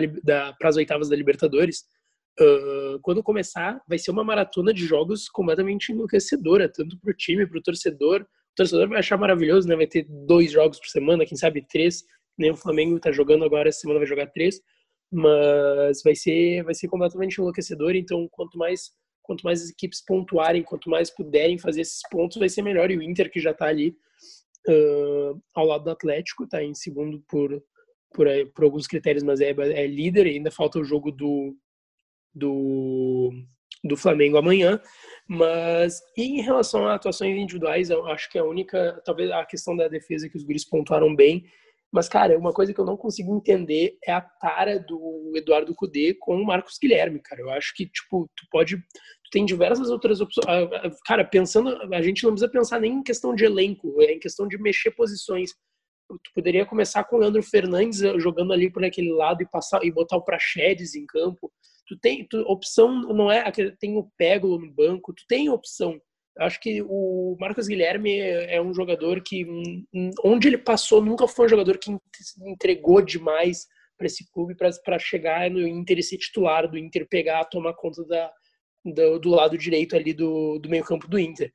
[0.63, 1.83] as oitavas da Libertadores.
[2.39, 7.47] Uh, quando começar, vai ser uma maratona de jogos completamente enlouquecedora, tanto para o time,
[7.47, 8.25] para o torcedor,
[8.57, 9.75] torcedor vai achar maravilhoso, né?
[9.75, 12.03] Vai ter dois jogos por semana, quem sabe três.
[12.37, 14.59] Nem o Flamengo tá jogando agora, essa semana vai jogar três.
[15.11, 17.95] Mas vai ser, vai ser completamente enlouquecedor.
[17.95, 18.91] Então, quanto mais,
[19.21, 22.91] quanto mais as equipes pontuarem, quanto mais puderem fazer esses pontos, vai ser melhor.
[22.91, 23.95] E o Inter, que já tá ali
[24.67, 27.63] uh, ao lado do Atlético, tá em segundo por,
[28.13, 30.25] por, por alguns critérios, mas é, é líder.
[30.27, 31.55] E ainda falta o jogo do,
[32.33, 33.31] do,
[33.83, 34.79] do Flamengo amanhã.
[35.27, 39.87] Mas em relação a atuações individuais, eu acho que a única, talvez a questão da
[39.87, 41.45] defesa que os guris pontuaram bem.
[41.91, 46.13] Mas, cara, uma coisa que eu não consigo entender é a tara do Eduardo Cudê
[46.19, 47.41] com o Marcos Guilherme, cara.
[47.41, 48.77] Eu acho que, tipo, tu pode.
[48.77, 50.45] Tu tem diversas outras opções.
[51.05, 51.69] Cara, pensando.
[51.93, 54.91] A gente não precisa pensar nem em questão de elenco, é em questão de mexer
[54.91, 55.51] posições.
[56.09, 59.83] Tu poderia começar com o Leandro Fernandes eh, jogando ali por aquele lado e passar
[59.83, 61.51] e botar o Praxedes em campo
[61.87, 65.99] tu tem tu, opção não é tem o Pego no banco tu tem opção.
[66.37, 71.27] Eu acho que o Marcos Guilherme é um jogador que hum, onde ele passou nunca
[71.27, 71.95] foi um jogador que
[72.45, 73.65] entregou demais
[73.97, 78.05] para esse clube para chegar no Inter e ser titular do Inter pegar tomar conta
[78.05, 78.31] da,
[78.85, 81.51] do, do lado direito ali do, do meio campo do Inter.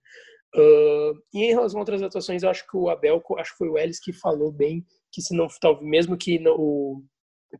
[0.54, 3.68] Uh, e em relação a outras atuações eu acho que o Abel acho que foi
[3.68, 7.02] o Ellis que falou bem que se não talvez mesmo que no,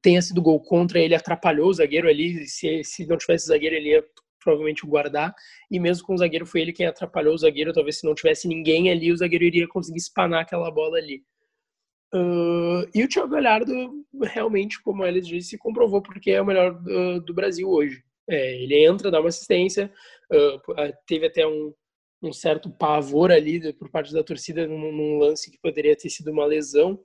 [0.00, 2.46] tenha sido gol contra, ele atrapalhou o zagueiro ali.
[2.46, 4.04] Se, se não tivesse zagueiro, ele ia
[4.42, 5.34] provavelmente guardar.
[5.70, 7.72] E mesmo com o zagueiro, foi ele quem atrapalhou o zagueiro.
[7.72, 11.22] Talvez se não tivesse ninguém ali, o zagueiro iria conseguir espanar aquela bola ali.
[12.14, 13.72] Uh, e o Thiago Galhardo,
[14.22, 18.04] realmente, como eles disse, comprovou porque é o melhor do, do Brasil hoje.
[18.28, 19.90] É, ele entra, dá uma assistência,
[20.30, 21.72] uh, teve até um,
[22.22, 26.30] um certo pavor ali por parte da torcida num, num lance que poderia ter sido
[26.30, 27.00] uma lesão.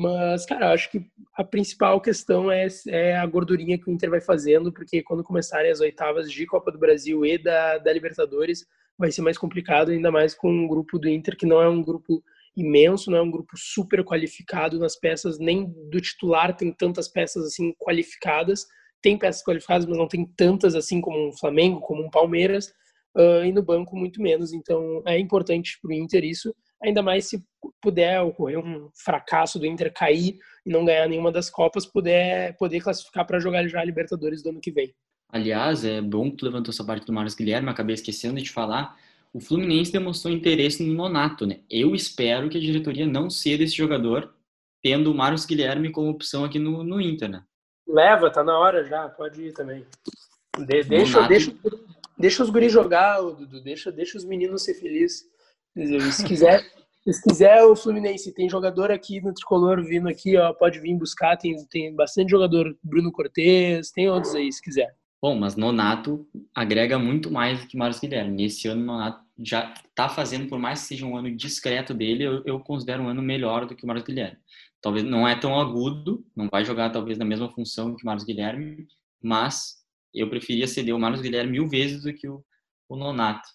[0.00, 4.20] Mas, cara, acho que a principal questão é, é, a gordurinha que o Inter vai
[4.20, 8.64] fazendo, porque quando começarem as oitavas de Copa do Brasil e da, da Libertadores,
[8.96, 11.82] vai ser mais complicado, ainda mais com um grupo do Inter que não é um
[11.82, 12.22] grupo
[12.56, 17.46] imenso, não é um grupo super qualificado nas peças, nem do titular tem tantas peças
[17.46, 18.68] assim qualificadas.
[19.02, 22.68] Tem peças qualificadas, mas não tem tantas assim como um Flamengo, como um Palmeiras,
[23.16, 24.52] uh, e no banco muito menos.
[24.52, 27.42] Então é importante para o Inter isso, ainda mais se
[27.80, 32.80] puder ocorrer um fracasso do Inter cair e não ganhar nenhuma das Copas, puder poder
[32.80, 34.94] classificar para jogar já a Libertadores do ano que vem.
[35.30, 38.96] Aliás, é bom que tu levantou essa parte do Marcos Guilherme, acabei esquecendo de falar.
[39.32, 41.60] O Fluminense demonstrou interesse no Nonato, né?
[41.70, 44.32] Eu espero que a diretoria não ceda esse jogador,
[44.82, 47.42] tendo o Marcos Guilherme como opção aqui no, no Inter, né?
[47.86, 49.84] Leva, tá na hora já, pode ir também.
[50.56, 51.54] De, deixa, deixa,
[52.18, 55.26] deixa os guris jogar, Dudu, deixa, deixa os meninos ser felizes.
[55.74, 56.64] Se quiser,
[57.06, 61.36] se quiser o Fluminense, tem jogador aqui no Tricolor vindo aqui, ó, pode vir buscar,
[61.36, 64.94] tem, tem bastante jogador, Bruno Cortez, tem outros aí, se quiser.
[65.20, 68.36] Bom, mas Nonato agrega muito mais do que Marcos Guilherme.
[68.36, 72.42] Nesse ano, Nonato já está fazendo, por mais que seja um ano discreto dele, eu,
[72.44, 74.38] eu, considero um ano melhor do que o Marcos Guilherme.
[74.80, 78.24] Talvez não é tão agudo, não vai jogar talvez na mesma função que o Marcos
[78.24, 78.86] Guilherme,
[79.20, 79.78] mas
[80.14, 82.44] eu preferia ceder o Marcos Guilherme mil vezes do que o,
[82.88, 83.48] o Nonato.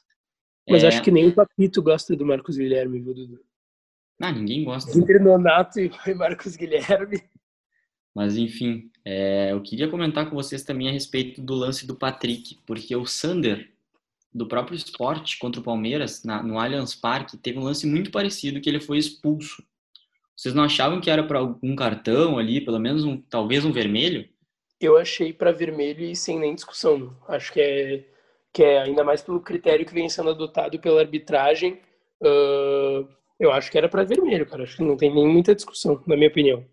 [0.69, 0.87] Mas é...
[0.87, 3.39] acho que nem o Papito gosta do Marcos Guilherme, viu, Dudu?
[4.19, 4.97] Não, ninguém gosta.
[4.97, 7.21] Entre Nonato e Marcos Guilherme.
[8.15, 12.59] Mas enfim, é, eu queria comentar com vocês também a respeito do lance do Patrick,
[12.65, 13.71] porque o Sander,
[14.31, 18.61] do próprio esporte contra o Palmeiras, na, no Allianz Parque, teve um lance muito parecido
[18.61, 19.63] que ele foi expulso.
[20.35, 24.27] Vocês não achavam que era para algum cartão ali, pelo menos um, talvez um vermelho?
[24.79, 27.15] Eu achei para vermelho e sem nem discussão.
[27.27, 28.05] Acho que é,
[28.53, 31.79] que é ainda mais pelo critério que vem sendo adotado pela arbitragem.
[32.21, 33.07] Uh,
[33.39, 34.63] eu acho que era para vermelho, cara.
[34.63, 36.63] Acho que não tem nem muita discussão, na minha opinião.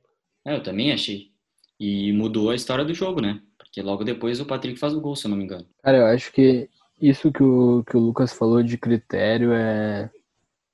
[0.45, 1.31] É, eu também achei.
[1.79, 3.41] E mudou a história do jogo, né?
[3.57, 5.67] Porque logo depois o Patrick faz o gol, se eu não me engano.
[5.83, 6.69] Cara, eu acho que
[7.01, 10.11] isso que o, que o Lucas falou de critério é,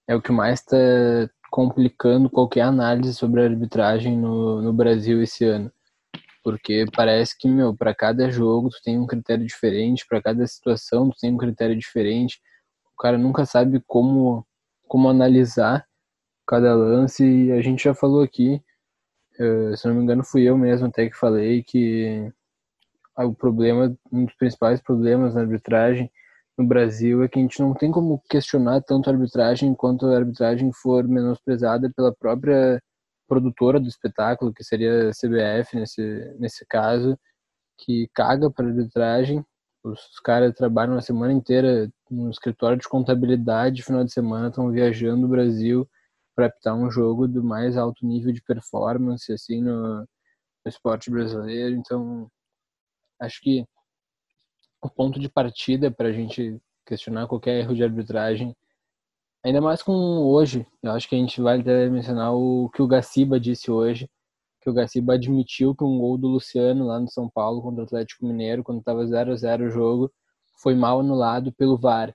[0.09, 0.77] é o que mais está
[1.51, 5.71] complicando qualquer análise sobre a arbitragem no, no Brasil esse ano.
[6.47, 11.11] Porque parece que, meu, para cada jogo tu tem um critério diferente, para cada situação
[11.11, 12.41] tu tem um critério diferente.
[12.95, 14.47] O cara nunca sabe como,
[14.87, 15.85] como analisar
[16.47, 18.63] cada lance e a gente já falou aqui
[19.39, 22.33] eu, se não me engano, fui eu mesmo até que falei que
[23.19, 26.11] o problema, um dos principais problemas na arbitragem
[26.57, 30.17] no Brasil é que a gente não tem como questionar tanto a arbitragem enquanto a
[30.17, 32.81] arbitragem for menosprezada pela própria
[33.27, 37.19] produtora do espetáculo, que seria a CBF nesse, nesse caso,
[37.79, 39.45] que caga para arbitragem.
[39.85, 45.23] Os, caras trabalham a semana inteira no escritório de contabilidade, final de semana estão viajando
[45.23, 45.89] no Brasil
[46.35, 50.07] para apitar um jogo do mais alto nível de performance assim no, no
[50.67, 51.77] esporte brasileiro.
[51.77, 52.29] Então,
[53.21, 53.65] acho que
[54.83, 58.57] o ponto de partida para a gente questionar qualquer erro de arbitragem,
[59.47, 62.87] ainda mais com hoje, eu acho que a gente vai até mencionar o que o
[62.87, 64.11] Gaciba disse hoje,
[64.61, 67.85] que o Gaciba admitiu que um gol do Luciano lá no São Paulo contra o
[67.87, 70.13] Atlético Mineiro, quando estava 0 a 0 o jogo,
[70.61, 72.15] foi mal anulado pelo VAR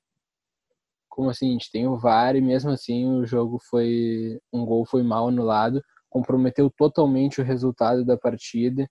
[1.11, 4.85] como assim, a gente tem o VAR e mesmo assim o jogo foi um gol
[4.85, 8.89] foi mal anulado, comprometeu totalmente o resultado da partida.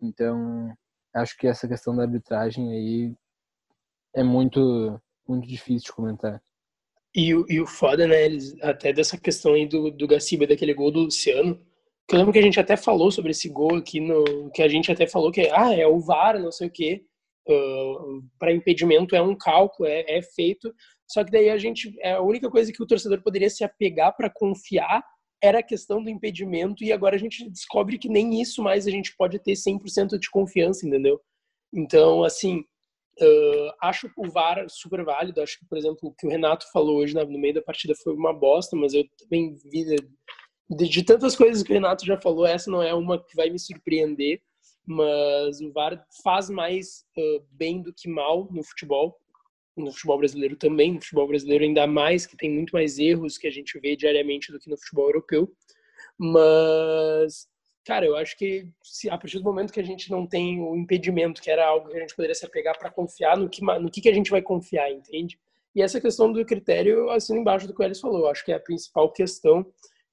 [0.00, 0.74] Então,
[1.14, 3.14] acho que essa questão da arbitragem aí
[4.14, 6.42] é muito muito difícil de comentar.
[7.14, 10.90] E, e o foda, né, eles, até dessa questão aí do, do Gaciba, daquele gol
[10.90, 11.60] do Luciano,
[12.06, 14.68] que eu lembro que a gente até falou sobre esse gol aqui, no, que a
[14.68, 17.02] gente até falou que ah, é o VAR, não sei o quê,
[17.48, 20.72] uh, para impedimento é um cálculo, é, é feito,
[21.06, 24.14] só que daí a gente, é, a única coisa que o torcedor poderia se apegar
[24.16, 25.02] para confiar
[25.42, 28.90] era a questão do impedimento e agora a gente descobre que nem isso mais a
[28.90, 31.20] gente pode ter 100% de confiança, entendeu?
[31.72, 32.64] Então, assim,
[33.20, 36.98] uh, acho o VAR super válido, acho que, por exemplo, o que o Renato falou
[36.98, 41.36] hoje no meio da partida foi uma bosta, mas eu também vi de, de tantas
[41.36, 44.40] coisas que o Renato já falou, essa não é uma que vai me surpreender,
[44.86, 49.18] mas o VAR faz mais uh, bem do que mal no futebol
[49.78, 53.46] no futebol brasileiro também, no futebol brasileiro ainda mais, que tem muito mais erros que
[53.46, 55.50] a gente vê diariamente do que no futebol europeu.
[56.18, 57.46] Mas,
[57.88, 60.76] cara, eu acho que se, a partir do momento que a gente não tem o
[60.76, 63.90] impedimento, que era algo que a gente poderia se apegar para confiar, no que, no
[63.90, 65.38] que, que a gente vai confiar, entende?
[65.74, 68.52] E essa questão do critério, assim, embaixo do que o Elis falou, eu acho que
[68.52, 69.64] é a principal questão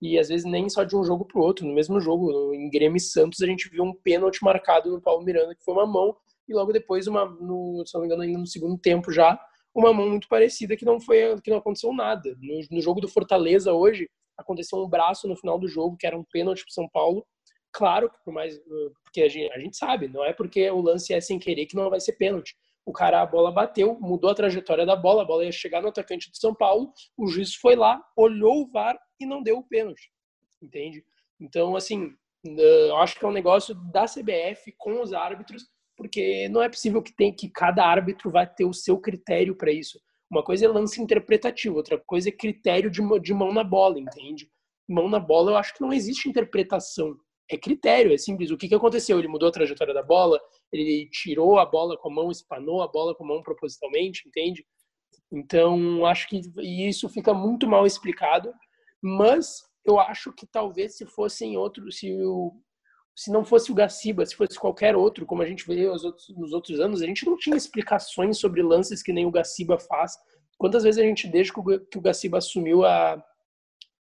[0.01, 1.67] e às vezes nem só de um jogo para o outro.
[1.67, 5.25] No mesmo jogo, em Grêmio e Santos, a gente viu um pênalti marcado no Paulo
[5.25, 6.15] Miranda, que foi uma mão,
[6.47, 9.37] e logo depois, uma, no, se não me engano, ainda no segundo tempo já,
[9.73, 12.37] uma mão muito parecida que não foi que não aconteceu nada.
[12.39, 16.17] No, no jogo do Fortaleza hoje aconteceu um braço no final do jogo que era
[16.17, 17.25] um pênalti para São Paulo.
[17.75, 18.57] Claro por mais
[19.03, 21.75] porque a gente, a gente sabe, não é porque o lance é sem querer que
[21.75, 22.55] não vai ser pênalti.
[22.85, 25.89] o cara, a bola bateu, mudou a trajetória da bola, a bola ia chegar no
[25.89, 29.63] atacante de São Paulo, o juiz foi lá, olhou o VAR e não deu o
[29.63, 30.09] pênalti,
[30.61, 31.03] entende?
[31.37, 36.61] Então, assim, eu acho que é um negócio da CBF com os árbitros, porque não
[36.61, 39.99] é possível que, tem, que cada árbitro vai ter o seu critério para isso.
[40.31, 44.49] Uma coisa é lance interpretativo, outra coisa é critério de, de mão na bola, entende?
[44.87, 47.17] Mão na bola, eu acho que não existe interpretação
[47.49, 48.51] é critério, é simples.
[48.51, 49.19] O que, que aconteceu?
[49.19, 50.39] Ele mudou a trajetória da bola,
[50.71, 54.65] ele tirou a bola com a mão, espanou a bola com a mão propositalmente, entende?
[55.31, 58.53] Então, acho que isso fica muito mal explicado,
[59.01, 62.53] mas eu acho que talvez se fossem outros, se, o,
[63.15, 66.79] se não fosse o Gaciba, se fosse qualquer outro, como a gente vê nos outros
[66.79, 70.13] anos, a gente não tinha explicações sobre lances que nem o Gaciba faz.
[70.57, 73.23] Quantas vezes a gente, desde que o, que o Gaciba assumiu a,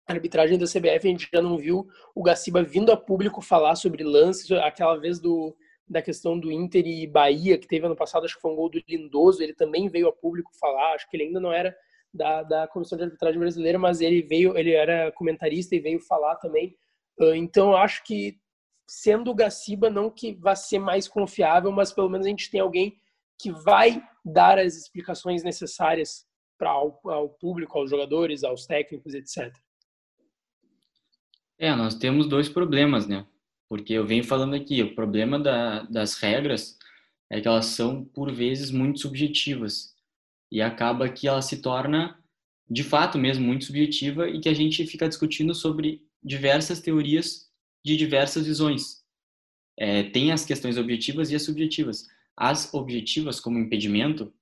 [0.07, 4.03] arbitragem da CBF, a gente já não viu o Gaciba vindo a público falar sobre
[4.03, 5.55] lances, aquela vez do,
[5.87, 8.69] da questão do Inter e Bahia, que teve ano passado, acho que foi um gol
[8.69, 11.75] do Lindoso, ele também veio a público falar, acho que ele ainda não era
[12.13, 16.35] da, da Comissão de Arbitragem Brasileira, mas ele veio, ele era comentarista e veio falar
[16.37, 16.75] também.
[17.19, 18.39] Ah, então, acho que
[18.87, 22.59] sendo o Gaciba, não que vá ser mais confiável, mas pelo menos a gente tem
[22.59, 22.97] alguém
[23.39, 26.25] que vai dar as explicações necessárias
[26.57, 29.53] para ao público, aos jogadores, aos técnicos, etc.
[31.57, 33.25] É, nós temos dois problemas, né?
[33.69, 36.77] Porque eu venho falando aqui, o problema da, das regras
[37.29, 39.95] é que elas são, por vezes, muito subjetivas.
[40.51, 42.19] E acaba que ela se torna,
[42.69, 47.49] de fato mesmo, muito subjetiva e que a gente fica discutindo sobre diversas teorias
[47.83, 49.03] de diversas visões.
[49.77, 52.07] É, tem as questões objetivas e as subjetivas.
[52.37, 54.33] As objetivas, como impedimento,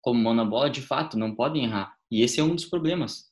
[0.00, 1.96] como mão na bola, de fato, não podem errar.
[2.10, 3.30] E esse é um dos problemas.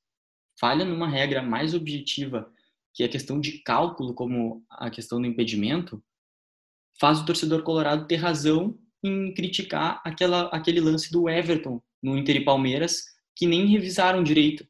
[0.59, 2.51] Falha numa regra mais objetiva
[2.97, 6.03] que a questão de cálculo, como a questão do impedimento,
[6.99, 12.37] faz o torcedor colorado ter razão em criticar aquela, aquele lance do Everton no Inter
[12.37, 13.05] e Palmeiras,
[13.37, 14.67] que nem revisaram direito,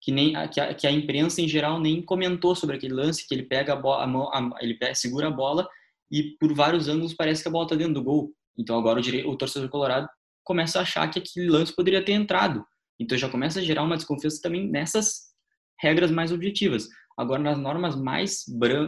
[0.00, 3.34] que nem que a, que a imprensa em geral nem comentou sobre aquele lance, que
[3.34, 5.68] ele pega a bola, a mão, a, ele pega, segura a bola
[6.08, 8.32] e por vários ângulos parece que a bola está dentro do gol.
[8.56, 10.08] Então agora o, o torcedor colorado
[10.44, 12.64] começa a achar que aquele lance poderia ter entrado.
[13.00, 15.34] Então já começa a gerar uma desconfiança também nessas
[15.80, 16.88] regras mais objetivas.
[17.16, 18.44] Agora, nas normas mais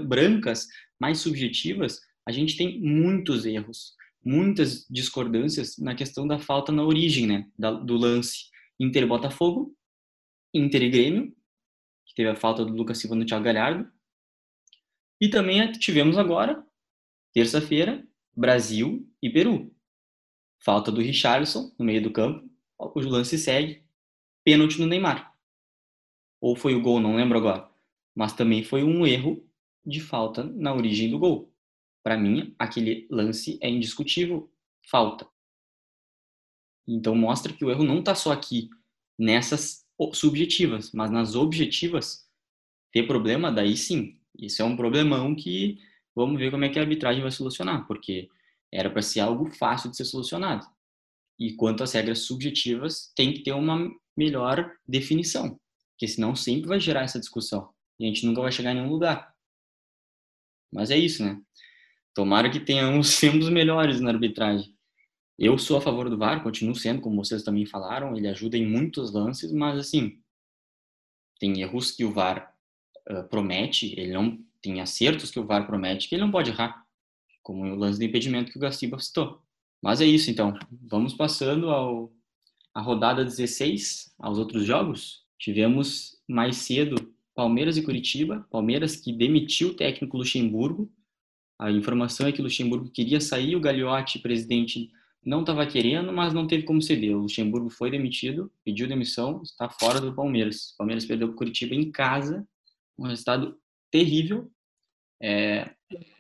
[0.07, 0.67] brancas,
[1.01, 7.27] mais subjetivas, a gente tem muitos erros, muitas discordâncias na questão da falta na origem
[7.27, 8.51] né, do lance.
[8.79, 9.75] Inter Botafogo,
[10.55, 11.37] Inter e Grêmio,
[12.07, 13.91] que teve a falta do Lucas Silva no Thiago Galhardo.
[15.21, 16.65] E também tivemos agora,
[17.33, 19.75] terça-feira, Brasil e Peru.
[20.63, 23.83] Falta do Richarlison no meio do campo, o lance segue,
[24.45, 25.35] pênalti no Neymar.
[26.41, 27.69] Ou foi o gol, não lembro agora
[28.19, 29.49] mas também foi um erro
[29.87, 31.55] de falta na origem do gol.
[32.03, 34.53] Para mim, aquele lance é indiscutível,
[34.91, 35.25] falta.
[36.85, 38.71] Então mostra que o erro não está só aqui
[39.17, 42.29] nessas subjetivas, mas nas objetivas
[42.93, 44.19] ter problema, daí sim.
[44.37, 45.79] Isso é um problemão que
[46.13, 48.29] vamos ver como é que a arbitragem vai solucionar, porque
[48.73, 50.67] era para ser algo fácil de ser solucionado.
[51.39, 55.57] E quanto às regras subjetivas, tem que ter uma melhor definição,
[55.93, 58.91] porque senão sempre vai gerar essa discussão e a gente nunca vai chegar em nenhum
[58.91, 59.35] lugar.
[60.73, 61.41] Mas é isso, né?
[62.15, 64.75] Tomara que tenhamos sempre melhores na arbitragem.
[65.39, 68.67] Eu sou a favor do VAR, continuo sendo, como vocês também falaram, ele ajuda em
[68.67, 70.21] muitos lances, mas assim,
[71.39, 72.53] tem erros que o VAR
[73.09, 76.85] uh, promete, ele não tem acertos que o VAR promete que ele não pode errar,
[77.41, 79.41] como o lance de impedimento que o Gaciba citou.
[79.81, 80.59] Mas é isso então.
[80.89, 82.13] Vamos passando ao
[82.75, 85.25] a rodada 16, aos outros jogos.
[85.39, 88.45] Tivemos mais cedo Palmeiras e Curitiba.
[88.51, 90.91] Palmeiras que demitiu o técnico Luxemburgo.
[91.57, 94.91] A informação é que Luxemburgo queria sair, o Gagliotti, presidente,
[95.25, 97.17] não estava querendo, mas não teve como ceder.
[97.17, 100.73] O Luxemburgo foi demitido, pediu demissão, está fora do Palmeiras.
[100.73, 102.45] O Palmeiras perdeu o Curitiba em casa,
[102.99, 103.57] um resultado
[103.89, 104.51] terrível.
[105.23, 105.71] É...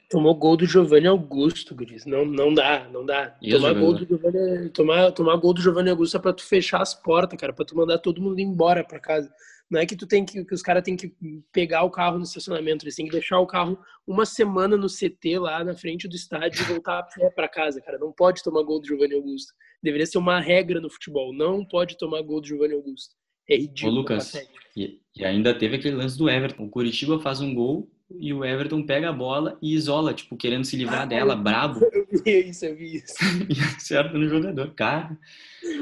[0.08, 2.06] Tomou gol do Giovanni Augusto, Gris.
[2.06, 3.36] Não, não dá, não dá.
[3.50, 6.94] tomar gol, do Giovani, tomar, tomar gol do Giovanni Augusto é pra tu fechar as
[6.94, 9.28] portas, cara, pra tu mandar todo mundo embora pra casa.
[9.70, 11.12] Não é que tu tem que, que os caras têm que
[11.52, 15.38] pegar o carro no estacionamento, eles têm que deixar o carro uma semana no CT
[15.38, 17.98] lá na frente do estádio e voltar a pé para casa, cara.
[17.98, 19.52] Não pode tomar gol do Giovanni Augusto.
[19.82, 21.34] Deveria ser uma regra no futebol.
[21.34, 23.14] Não pode tomar gol do Giovanni Augusto.
[23.48, 23.92] É ridículo.
[23.92, 24.34] Ô, Lucas,
[24.74, 26.64] e, e, ainda teve aquele lance do Everton.
[26.64, 30.64] O Curitiba faz um gol e o Everton pega a bola e isola, tipo, querendo
[30.64, 31.80] se livrar ah, dela, brabo.
[31.92, 33.14] Eu vi isso, eu vi isso.
[33.48, 35.18] e acerta no jogador, cara.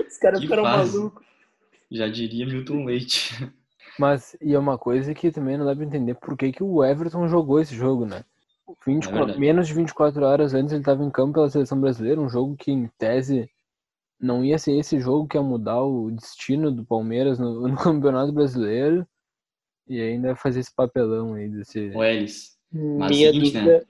[0.09, 1.25] Os caras ficaram malucos.
[1.91, 3.33] Já diria Milton Leite.
[3.99, 6.85] Mas, e é uma coisa que também não dá pra entender por que, que o
[6.85, 8.25] Everton jogou esse jogo, né?
[8.85, 12.29] 24, é menos de 24 horas antes ele estava em campo pela seleção brasileira, um
[12.29, 13.49] jogo que em tese
[14.21, 18.33] não ia ser esse jogo que ia mudar o destino do Palmeiras no, no Campeonato
[18.33, 19.07] Brasileiro
[19.89, 21.91] e ainda fazer esse papelão aí desse.
[21.95, 22.57] O Elis.
[22.73, 23.85] Mas Minha seguinte, dúvida, né?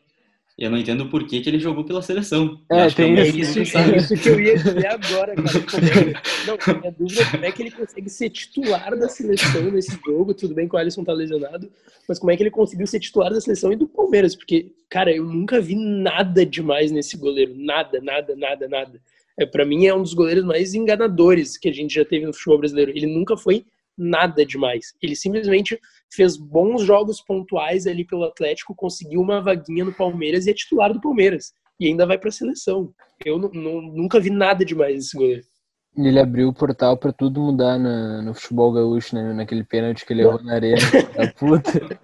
[0.59, 2.59] Eu não entendo por que, que ele jogou pela seleção.
[2.71, 3.97] Eu É, acho que tem o É isso, que é sabe.
[3.99, 5.61] isso que eu ia dizer agora, cara.
[5.71, 9.07] Como é que- não, minha dúvida é como é que ele consegue ser titular da
[9.07, 10.33] seleção nesse jogo.
[10.33, 11.71] Tudo bem que o Alisson tá lesionado,
[12.09, 14.35] mas como é que ele conseguiu ser titular da seleção e do Palmeiras?
[14.35, 17.53] Porque, cara, eu nunca vi nada demais nesse goleiro.
[17.55, 19.01] Nada, nada, nada, nada.
[19.39, 22.33] É, para mim é um dos goleiros mais enganadores que a gente já teve no
[22.33, 22.91] futebol brasileiro.
[22.93, 23.67] Ele nunca foi
[23.97, 24.95] nada demais.
[25.03, 25.79] Ele simplesmente
[26.13, 30.93] fez bons jogos pontuais ali pelo Atlético, conseguiu uma vaguinha no Palmeiras e é titular
[30.93, 31.53] do Palmeiras.
[31.79, 32.93] E ainda vai pra seleção.
[33.25, 35.43] Eu nu- nu- nunca vi nada demais nesse goleiro.
[35.97, 39.33] Ele abriu o portal pra tudo mudar na- no futebol gaúcho, né?
[39.33, 40.77] Naquele pênalti que ele errou na arena.
[41.17, 41.99] da puta.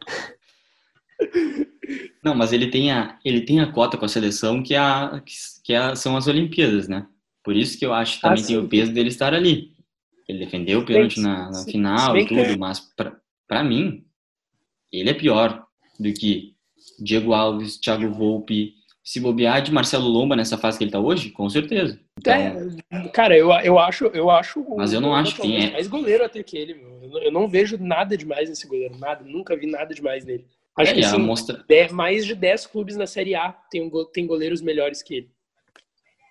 [2.24, 5.22] Não, mas ele tem a, ele tem a cota com a seleção que, é a,
[5.64, 7.06] que é a- são as Olimpíadas, né?
[7.44, 8.62] Por isso que eu acho que Ah, também tem sim.
[8.64, 9.71] o peso dele estar ali.
[10.32, 13.16] Ele defendeu o pênalti na, na final e tudo, mas pra,
[13.46, 14.04] pra mim,
[14.90, 15.64] ele é pior
[16.00, 16.54] do que
[16.98, 18.74] Diego Alves, Thiago Volpe,
[19.04, 22.00] se bobear de Marcelo Lomba nessa fase que ele tá hoje, com certeza.
[22.18, 24.64] Então, É, cara, eu, eu acho, eu acho.
[24.76, 25.72] Mas eu não acho que é.
[25.72, 27.02] mais goleiro até que ele, meu.
[27.02, 29.24] Eu não, eu não vejo nada demais nesse goleiro, nada.
[29.24, 30.46] Nunca vi nada demais nele.
[30.76, 34.26] Acho é, que assim, mostra, mais de 10 clubes na Série A tem, um tem
[34.26, 35.30] goleiros melhores que ele.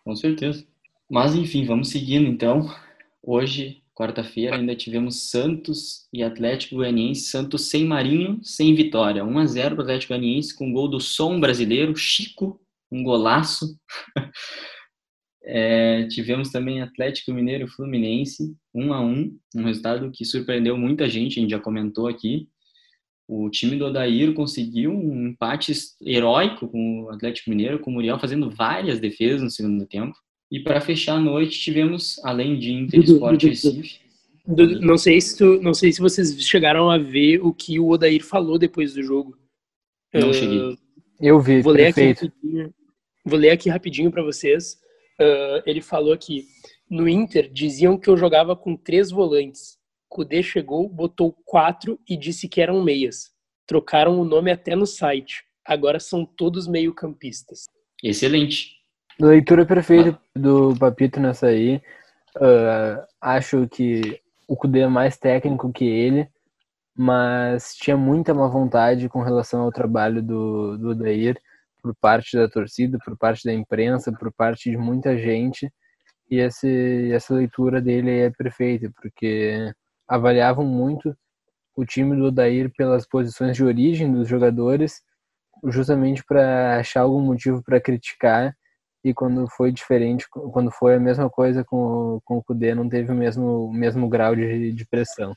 [0.04, 0.66] Com certeza.
[1.10, 2.74] Mas enfim, vamos seguindo então.
[3.22, 7.30] Hoje, quarta-feira, ainda tivemos Santos e Atlético Goianiense.
[7.30, 9.24] Santos sem Marinho, sem vitória.
[9.24, 12.60] 1 a 0 para o Atlético Goianiense com gol do som brasileiro, Chico,
[12.92, 13.78] um golaço.
[15.44, 21.10] É, tivemos também Atlético Mineiro e Fluminense, 1 a 1 um resultado que surpreendeu muita
[21.10, 22.48] gente, a gente já comentou aqui.
[23.28, 28.20] O time do Odair conseguiu um empate heróico com o Atlético Mineiro, com o Muriel
[28.20, 30.16] fazendo várias defesas no segundo tempo.
[30.52, 34.00] E para fechar a noite, tivemos, além de Inter e Sport Recife,
[34.46, 37.88] Do- não, sei se tu- não sei se vocês chegaram a ver o que o
[37.90, 39.38] Odair falou depois do jogo.
[40.14, 40.78] Não Ah, cheguei.
[41.22, 42.26] Eu vi, Vou ler aqui perfeito.
[42.36, 42.74] rapidinho,
[43.24, 44.78] vou ler aqui rapidinho para vocês.
[45.20, 46.46] Ah, ele falou que
[46.90, 49.78] no Inter diziam que eu jogava com três volantes.
[50.10, 53.30] Kudê chegou, botou quatro e disse que eram meias.
[53.66, 55.44] Trocaram o nome até no site.
[55.64, 57.66] Agora são todos meio-campistas.
[58.04, 58.81] excelente.
[59.20, 61.82] Leitura perfeita do Papito nessa aí.
[62.40, 66.28] Ah, acho que o Kudê é mais técnico que ele,
[66.96, 71.38] mas tinha muita má vontade com relação ao trabalho do, do Odair
[71.82, 75.72] por parte da torcida, por parte da imprensa, por parte de muita gente.
[76.30, 79.74] E esse, essa leitura dele é perfeita, porque
[80.08, 81.16] avaliavam muito
[81.76, 85.02] o time do Odair pelas posições de origem dos jogadores,
[85.66, 88.56] justamente para achar algum motivo para criticar
[89.04, 92.88] e quando foi diferente, quando foi a mesma coisa com, o- com o Kudê, não
[92.88, 95.36] teve o mesmo, o mesmo grau de, de pressão.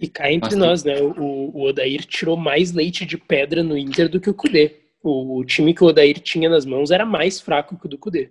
[0.00, 1.00] E cá entre nós, né?
[1.02, 4.76] O, o Odair tirou mais leite de pedra no Inter do que o Kudê.
[5.02, 7.98] O, o time que o Odair tinha nas mãos era mais fraco que o do
[7.98, 8.30] Kudê.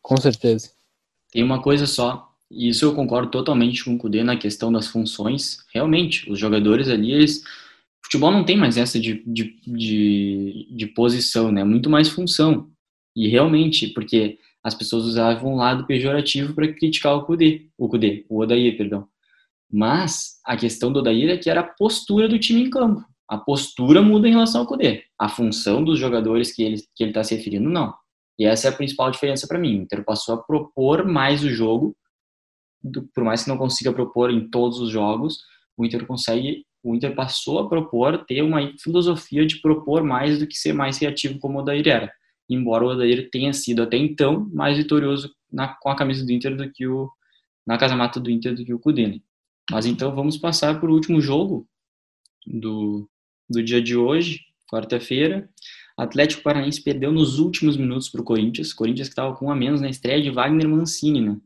[0.00, 0.70] Com certeza.
[1.30, 4.86] Tem uma coisa só, e isso eu concordo totalmente com o Kudê na questão das
[4.86, 5.58] funções.
[5.74, 7.42] Realmente, os jogadores ali, eles.
[8.02, 11.64] Futebol não tem mais essa de, de, de, de posição, né?
[11.64, 12.70] Muito mais função.
[13.16, 18.26] E realmente, porque as pessoas usavam um lado pejorativo para criticar o Kudê, o Kudê,
[18.28, 19.08] o Odair, perdão.
[19.72, 23.02] Mas a questão do Odair é que era a postura do time em campo.
[23.28, 25.04] A postura muda em relação ao Kudê.
[25.18, 27.94] A função dos jogadores que ele que ele está se referindo, não.
[28.38, 29.78] E essa é a principal diferença para mim.
[29.78, 31.96] O Inter passou a propor mais o jogo,
[33.14, 35.38] por mais que não consiga propor em todos os jogos,
[35.76, 40.46] o Inter consegue, o Inter passou a propor, ter uma filosofia de propor mais do
[40.46, 42.12] que ser mais reativo como o Odair era.
[42.48, 46.56] Embora o Odair tenha sido até então mais vitorioso na, com a camisa do Inter
[46.56, 47.10] do que o
[47.66, 49.08] na casa mata do Inter do que o Cudê.
[49.08, 49.20] né?
[49.70, 51.66] Mas então vamos passar para o último jogo
[52.46, 53.08] do,
[53.50, 54.40] do dia de hoje,
[54.70, 55.50] quarta-feira.
[55.96, 58.72] Atlético Paranaense perdeu nos últimos minutos para o Corinthians.
[58.72, 61.36] Corinthians que estava com um a menos na estreia de Wagner Mancini, né?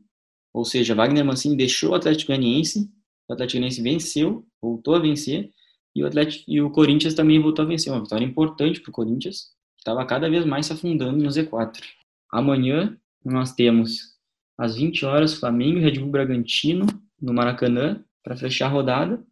[0.53, 2.91] Ou seja, Wagner Mancini deixou o Atlético Goianiense,
[3.27, 5.49] o Atlético Goianiense venceu, voltou a vencer,
[5.95, 7.91] e o, Atlético, e o Corinthians também voltou a vencer.
[7.91, 9.51] Uma vitória importante para o Corinthians,
[9.81, 11.81] estava cada vez mais se afundando no Z4.
[12.31, 14.15] Amanhã nós temos
[14.57, 16.85] às 20 horas Flamengo e Red Bull Bragantino
[17.19, 19.23] no Maracanã para fechar a rodada.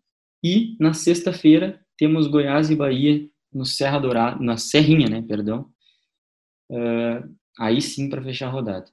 [0.43, 5.71] E na sexta-feira temos Goiás e Bahia no Serra Dourada, na Serrinha, né, perdão.
[6.71, 8.85] Uh, aí sim para fechar a rodada.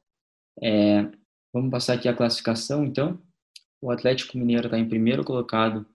[0.62, 1.08] É,
[1.52, 3.20] vamos passar aqui a classificação, então.
[3.80, 5.86] O Atlético Mineiro está em primeiro colocado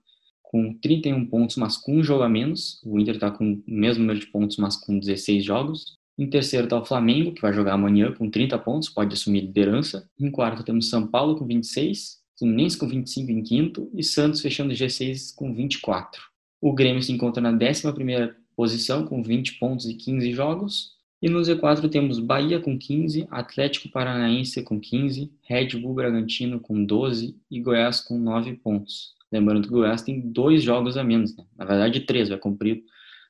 [0.52, 2.78] com 31 pontos, mas com um jogo a menos.
[2.84, 5.96] O Inter está com o mesmo número de pontos, mas com 16 jogos.
[6.18, 10.06] Em terceiro está o Flamengo, que vai jogar amanhã com 30 pontos, pode assumir liderança.
[10.20, 14.72] Em quarto temos São Paulo com 26, Fluminense com 25 em quinto e Santos fechando
[14.72, 16.20] o G6 com 24.
[16.60, 20.92] O Grêmio se encontra na 11ª posição com 20 pontos e 15 jogos.
[21.22, 26.84] E no Z4 temos Bahia com 15, Atlético Paranaense com 15, Red Bull Bragantino com
[26.84, 29.14] 12 e Goiás com 9 pontos.
[29.32, 31.44] Lembrando que o Goiás tem dois jogos a menos, né?
[31.56, 32.82] na verdade três, vai cumprir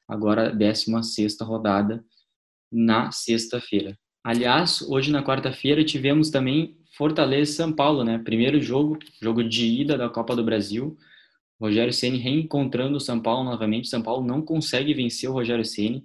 [0.09, 2.05] agora a 16 rodada
[2.70, 3.96] na sexta-feira.
[4.24, 8.18] Aliás, hoje na quarta-feira tivemos também Fortaleza São Paulo, né?
[8.18, 10.96] Primeiro jogo, jogo de ida da Copa do Brasil.
[11.61, 13.88] Rogério Ceni reencontrando o São Paulo novamente.
[13.88, 16.05] São Paulo não consegue vencer o Rogério Ceni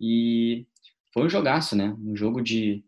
[0.00, 0.66] e
[1.12, 1.94] foi um jogaço, né?
[2.00, 2.84] Um jogo de,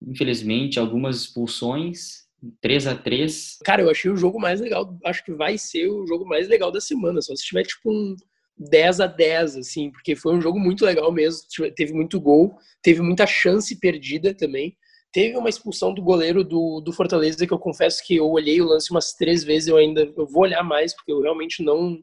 [0.00, 2.21] infelizmente, algumas expulsões,
[2.60, 6.06] 3 a 3 Cara, eu achei o jogo mais legal, acho que vai ser o
[6.06, 8.16] jogo mais legal da semana, só se tiver tipo um
[8.58, 11.42] 10 a 10 assim, porque foi um jogo muito legal mesmo,
[11.74, 14.76] teve muito gol, teve muita chance perdida também.
[15.12, 18.66] Teve uma expulsão do goleiro do, do Fortaleza que eu confesso que eu olhei o
[18.66, 21.98] lance umas três vezes, eu ainda eu vou olhar mais porque eu realmente não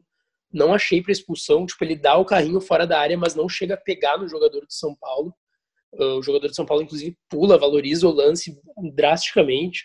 [0.52, 3.74] não achei para expulsão, tipo ele dá o carrinho fora da área, mas não chega
[3.74, 5.32] a pegar no jogador de São Paulo.
[5.92, 8.56] Uh, o jogador de São Paulo, inclusive, pula, valoriza o lance
[8.94, 9.84] drasticamente.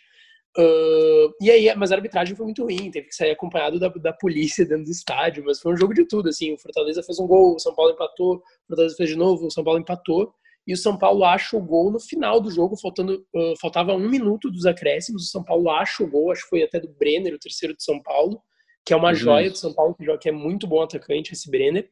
[0.58, 4.14] Uh, e aí, mas a arbitragem foi muito ruim, teve que sair acompanhado da, da
[4.14, 7.28] polícia dentro do estádio, mas foi um jogo de tudo, assim, o Fortaleza fez um
[7.28, 10.34] gol, o São Paulo empatou, o Fortaleza fez de novo, o São Paulo empatou,
[10.66, 14.10] e o São Paulo acha o gol no final do jogo, faltando, uh, faltava um
[14.10, 17.34] minuto dos acréscimos, o São Paulo acha o gol, acho que foi até do Brenner,
[17.34, 18.42] o terceiro de São Paulo,
[18.86, 19.16] que é uma uhum.
[19.16, 21.90] joia do São Paulo, que é muito bom atacante, esse Brenner,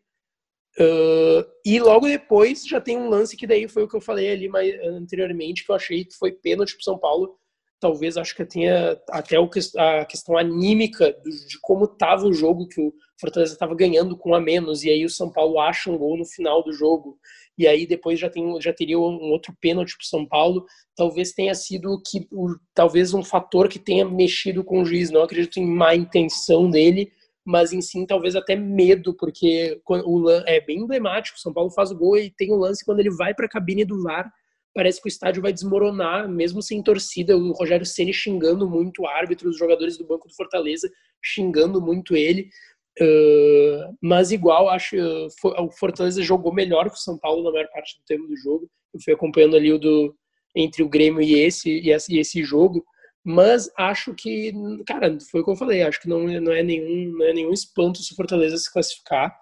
[0.79, 4.31] Uh, e logo depois já tem um lance que daí foi o que eu falei
[4.31, 7.37] ali mais anteriormente, que eu achei que foi pênalti pro São Paulo.
[7.83, 12.79] Talvez acho que tenha até o, a questão anímica de como estava o jogo, que
[12.79, 16.17] o Fortaleza estava ganhando com a menos, e aí o São Paulo acha um gol
[16.17, 17.19] no final do jogo,
[17.57, 20.65] e aí depois já, tem, já teria um outro pênalti pro São Paulo.
[20.95, 25.11] Talvez tenha sido que o, talvez um fator que tenha mexido com o juiz.
[25.11, 27.11] Não acredito em má intenção dele,
[27.43, 31.37] mas em sim talvez até medo, porque o é bem emblemático.
[31.37, 33.83] São Paulo faz o gol e tem o lance quando ele vai para a cabine
[33.83, 34.31] do VAR,
[34.73, 37.37] parece que o estádio vai desmoronar, mesmo sem torcida.
[37.37, 40.89] O Rogério Ceni xingando muito o árbitro, os jogadores do banco do Fortaleza
[41.23, 42.49] xingando muito ele.
[42.99, 44.95] Uh, mas igual, acho
[45.43, 48.69] o Fortaleza jogou melhor que o São Paulo na maior parte do tempo do jogo.
[48.93, 50.15] Eu fui acompanhando ali o do
[50.55, 52.83] entre o Grêmio e esse e esse, e esse jogo.
[53.25, 54.51] Mas acho que,
[54.85, 57.53] cara, foi o que eu falei, acho que não, não, é, nenhum, não é nenhum
[57.53, 59.33] espanto se o Fortaleza se classificar,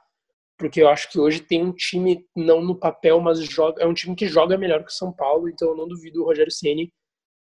[0.61, 3.95] porque eu acho que hoje tem um time, não no papel, mas joga, é um
[3.95, 6.93] time que joga melhor que o São Paulo, então eu não duvido o Rogério Ceni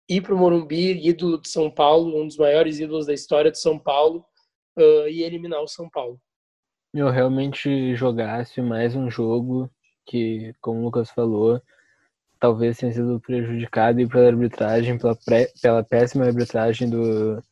[0.09, 3.59] ir para o Morumbi, ídolo de São Paulo, um dos maiores ídolos da história de
[3.59, 4.25] São Paulo,
[4.77, 6.17] uh, e eliminar o São Paulo.
[6.93, 9.69] Eu realmente jogasse mais um jogo
[10.05, 11.61] que, como o Lucas falou,
[12.39, 17.43] talvez tenha sido prejudicado pela arbitragem, pela, pré, pela péssima arbitragem do,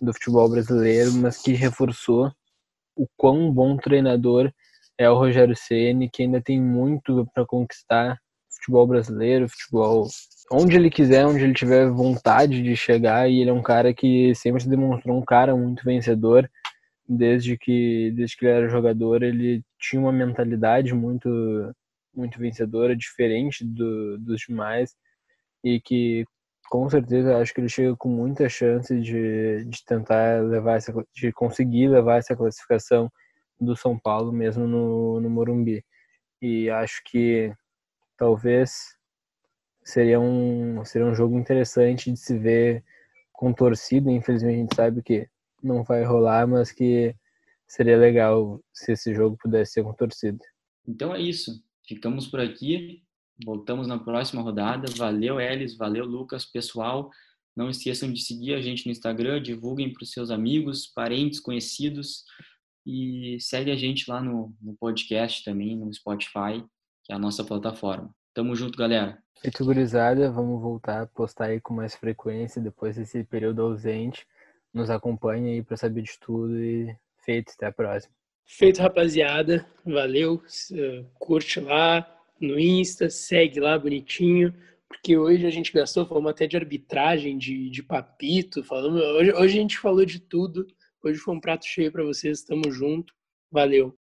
[0.00, 2.32] do futebol brasileiro, mas que reforçou
[2.96, 4.52] o quão bom treinador
[4.98, 8.18] é o Rogério Ceni, que ainda tem muito para conquistar
[8.50, 10.08] futebol brasileiro, futebol
[10.52, 14.34] onde ele quiser, onde ele tiver vontade de chegar, e ele é um cara que
[14.34, 16.48] sempre se demonstrou um cara muito vencedor,
[17.08, 21.28] desde que desde que ele era jogador, ele tinha uma mentalidade muito
[22.14, 24.94] muito vencedora, diferente do, dos demais,
[25.64, 26.24] e que
[26.70, 31.32] com certeza acho que ele chega com muita chance de, de tentar levar essa, de
[31.32, 33.10] conseguir levar essa classificação
[33.64, 35.84] do São Paulo mesmo no, no Morumbi.
[36.40, 37.52] E acho que
[38.16, 38.96] talvez
[39.84, 42.84] seria um, seria um jogo interessante de se ver
[43.32, 44.10] com torcida.
[44.10, 45.28] Infelizmente a gente sabe que
[45.62, 47.14] não vai rolar, mas que
[47.66, 50.38] seria legal se esse jogo pudesse ser com torcida.
[50.86, 51.62] Então é isso.
[51.86, 53.02] Ficamos por aqui.
[53.44, 54.90] Voltamos na próxima rodada.
[54.96, 55.76] Valeu, Elis.
[55.76, 56.44] Valeu, Lucas.
[56.44, 57.10] Pessoal,
[57.56, 59.42] não esqueçam de seguir a gente no Instagram.
[59.42, 62.24] Divulguem para os seus amigos, parentes, conhecidos.
[62.86, 66.64] E segue a gente lá no, no podcast também, no Spotify,
[67.02, 68.14] que é a nossa plataforma.
[68.34, 69.18] Tamo junto, galera.
[69.40, 74.26] Feito gurizada, vamos voltar a postar aí com mais frequência depois desse período ausente.
[74.72, 77.52] Nos acompanhe aí para saber de tudo e feito.
[77.54, 78.12] Até a próxima.
[78.44, 79.66] Feito, rapaziada.
[79.84, 80.42] Valeu.
[81.14, 82.06] Curte lá
[82.40, 84.54] no Insta, segue lá bonitinho.
[84.88, 88.62] Porque hoje a gente gastou, falamos até de arbitragem, de, de papito.
[88.62, 90.66] Falamos, hoje, hoje a gente falou de tudo.
[91.04, 92.42] Hoje foi um prato cheio para vocês.
[92.42, 93.14] Tamo junto.
[93.50, 93.94] Valeu.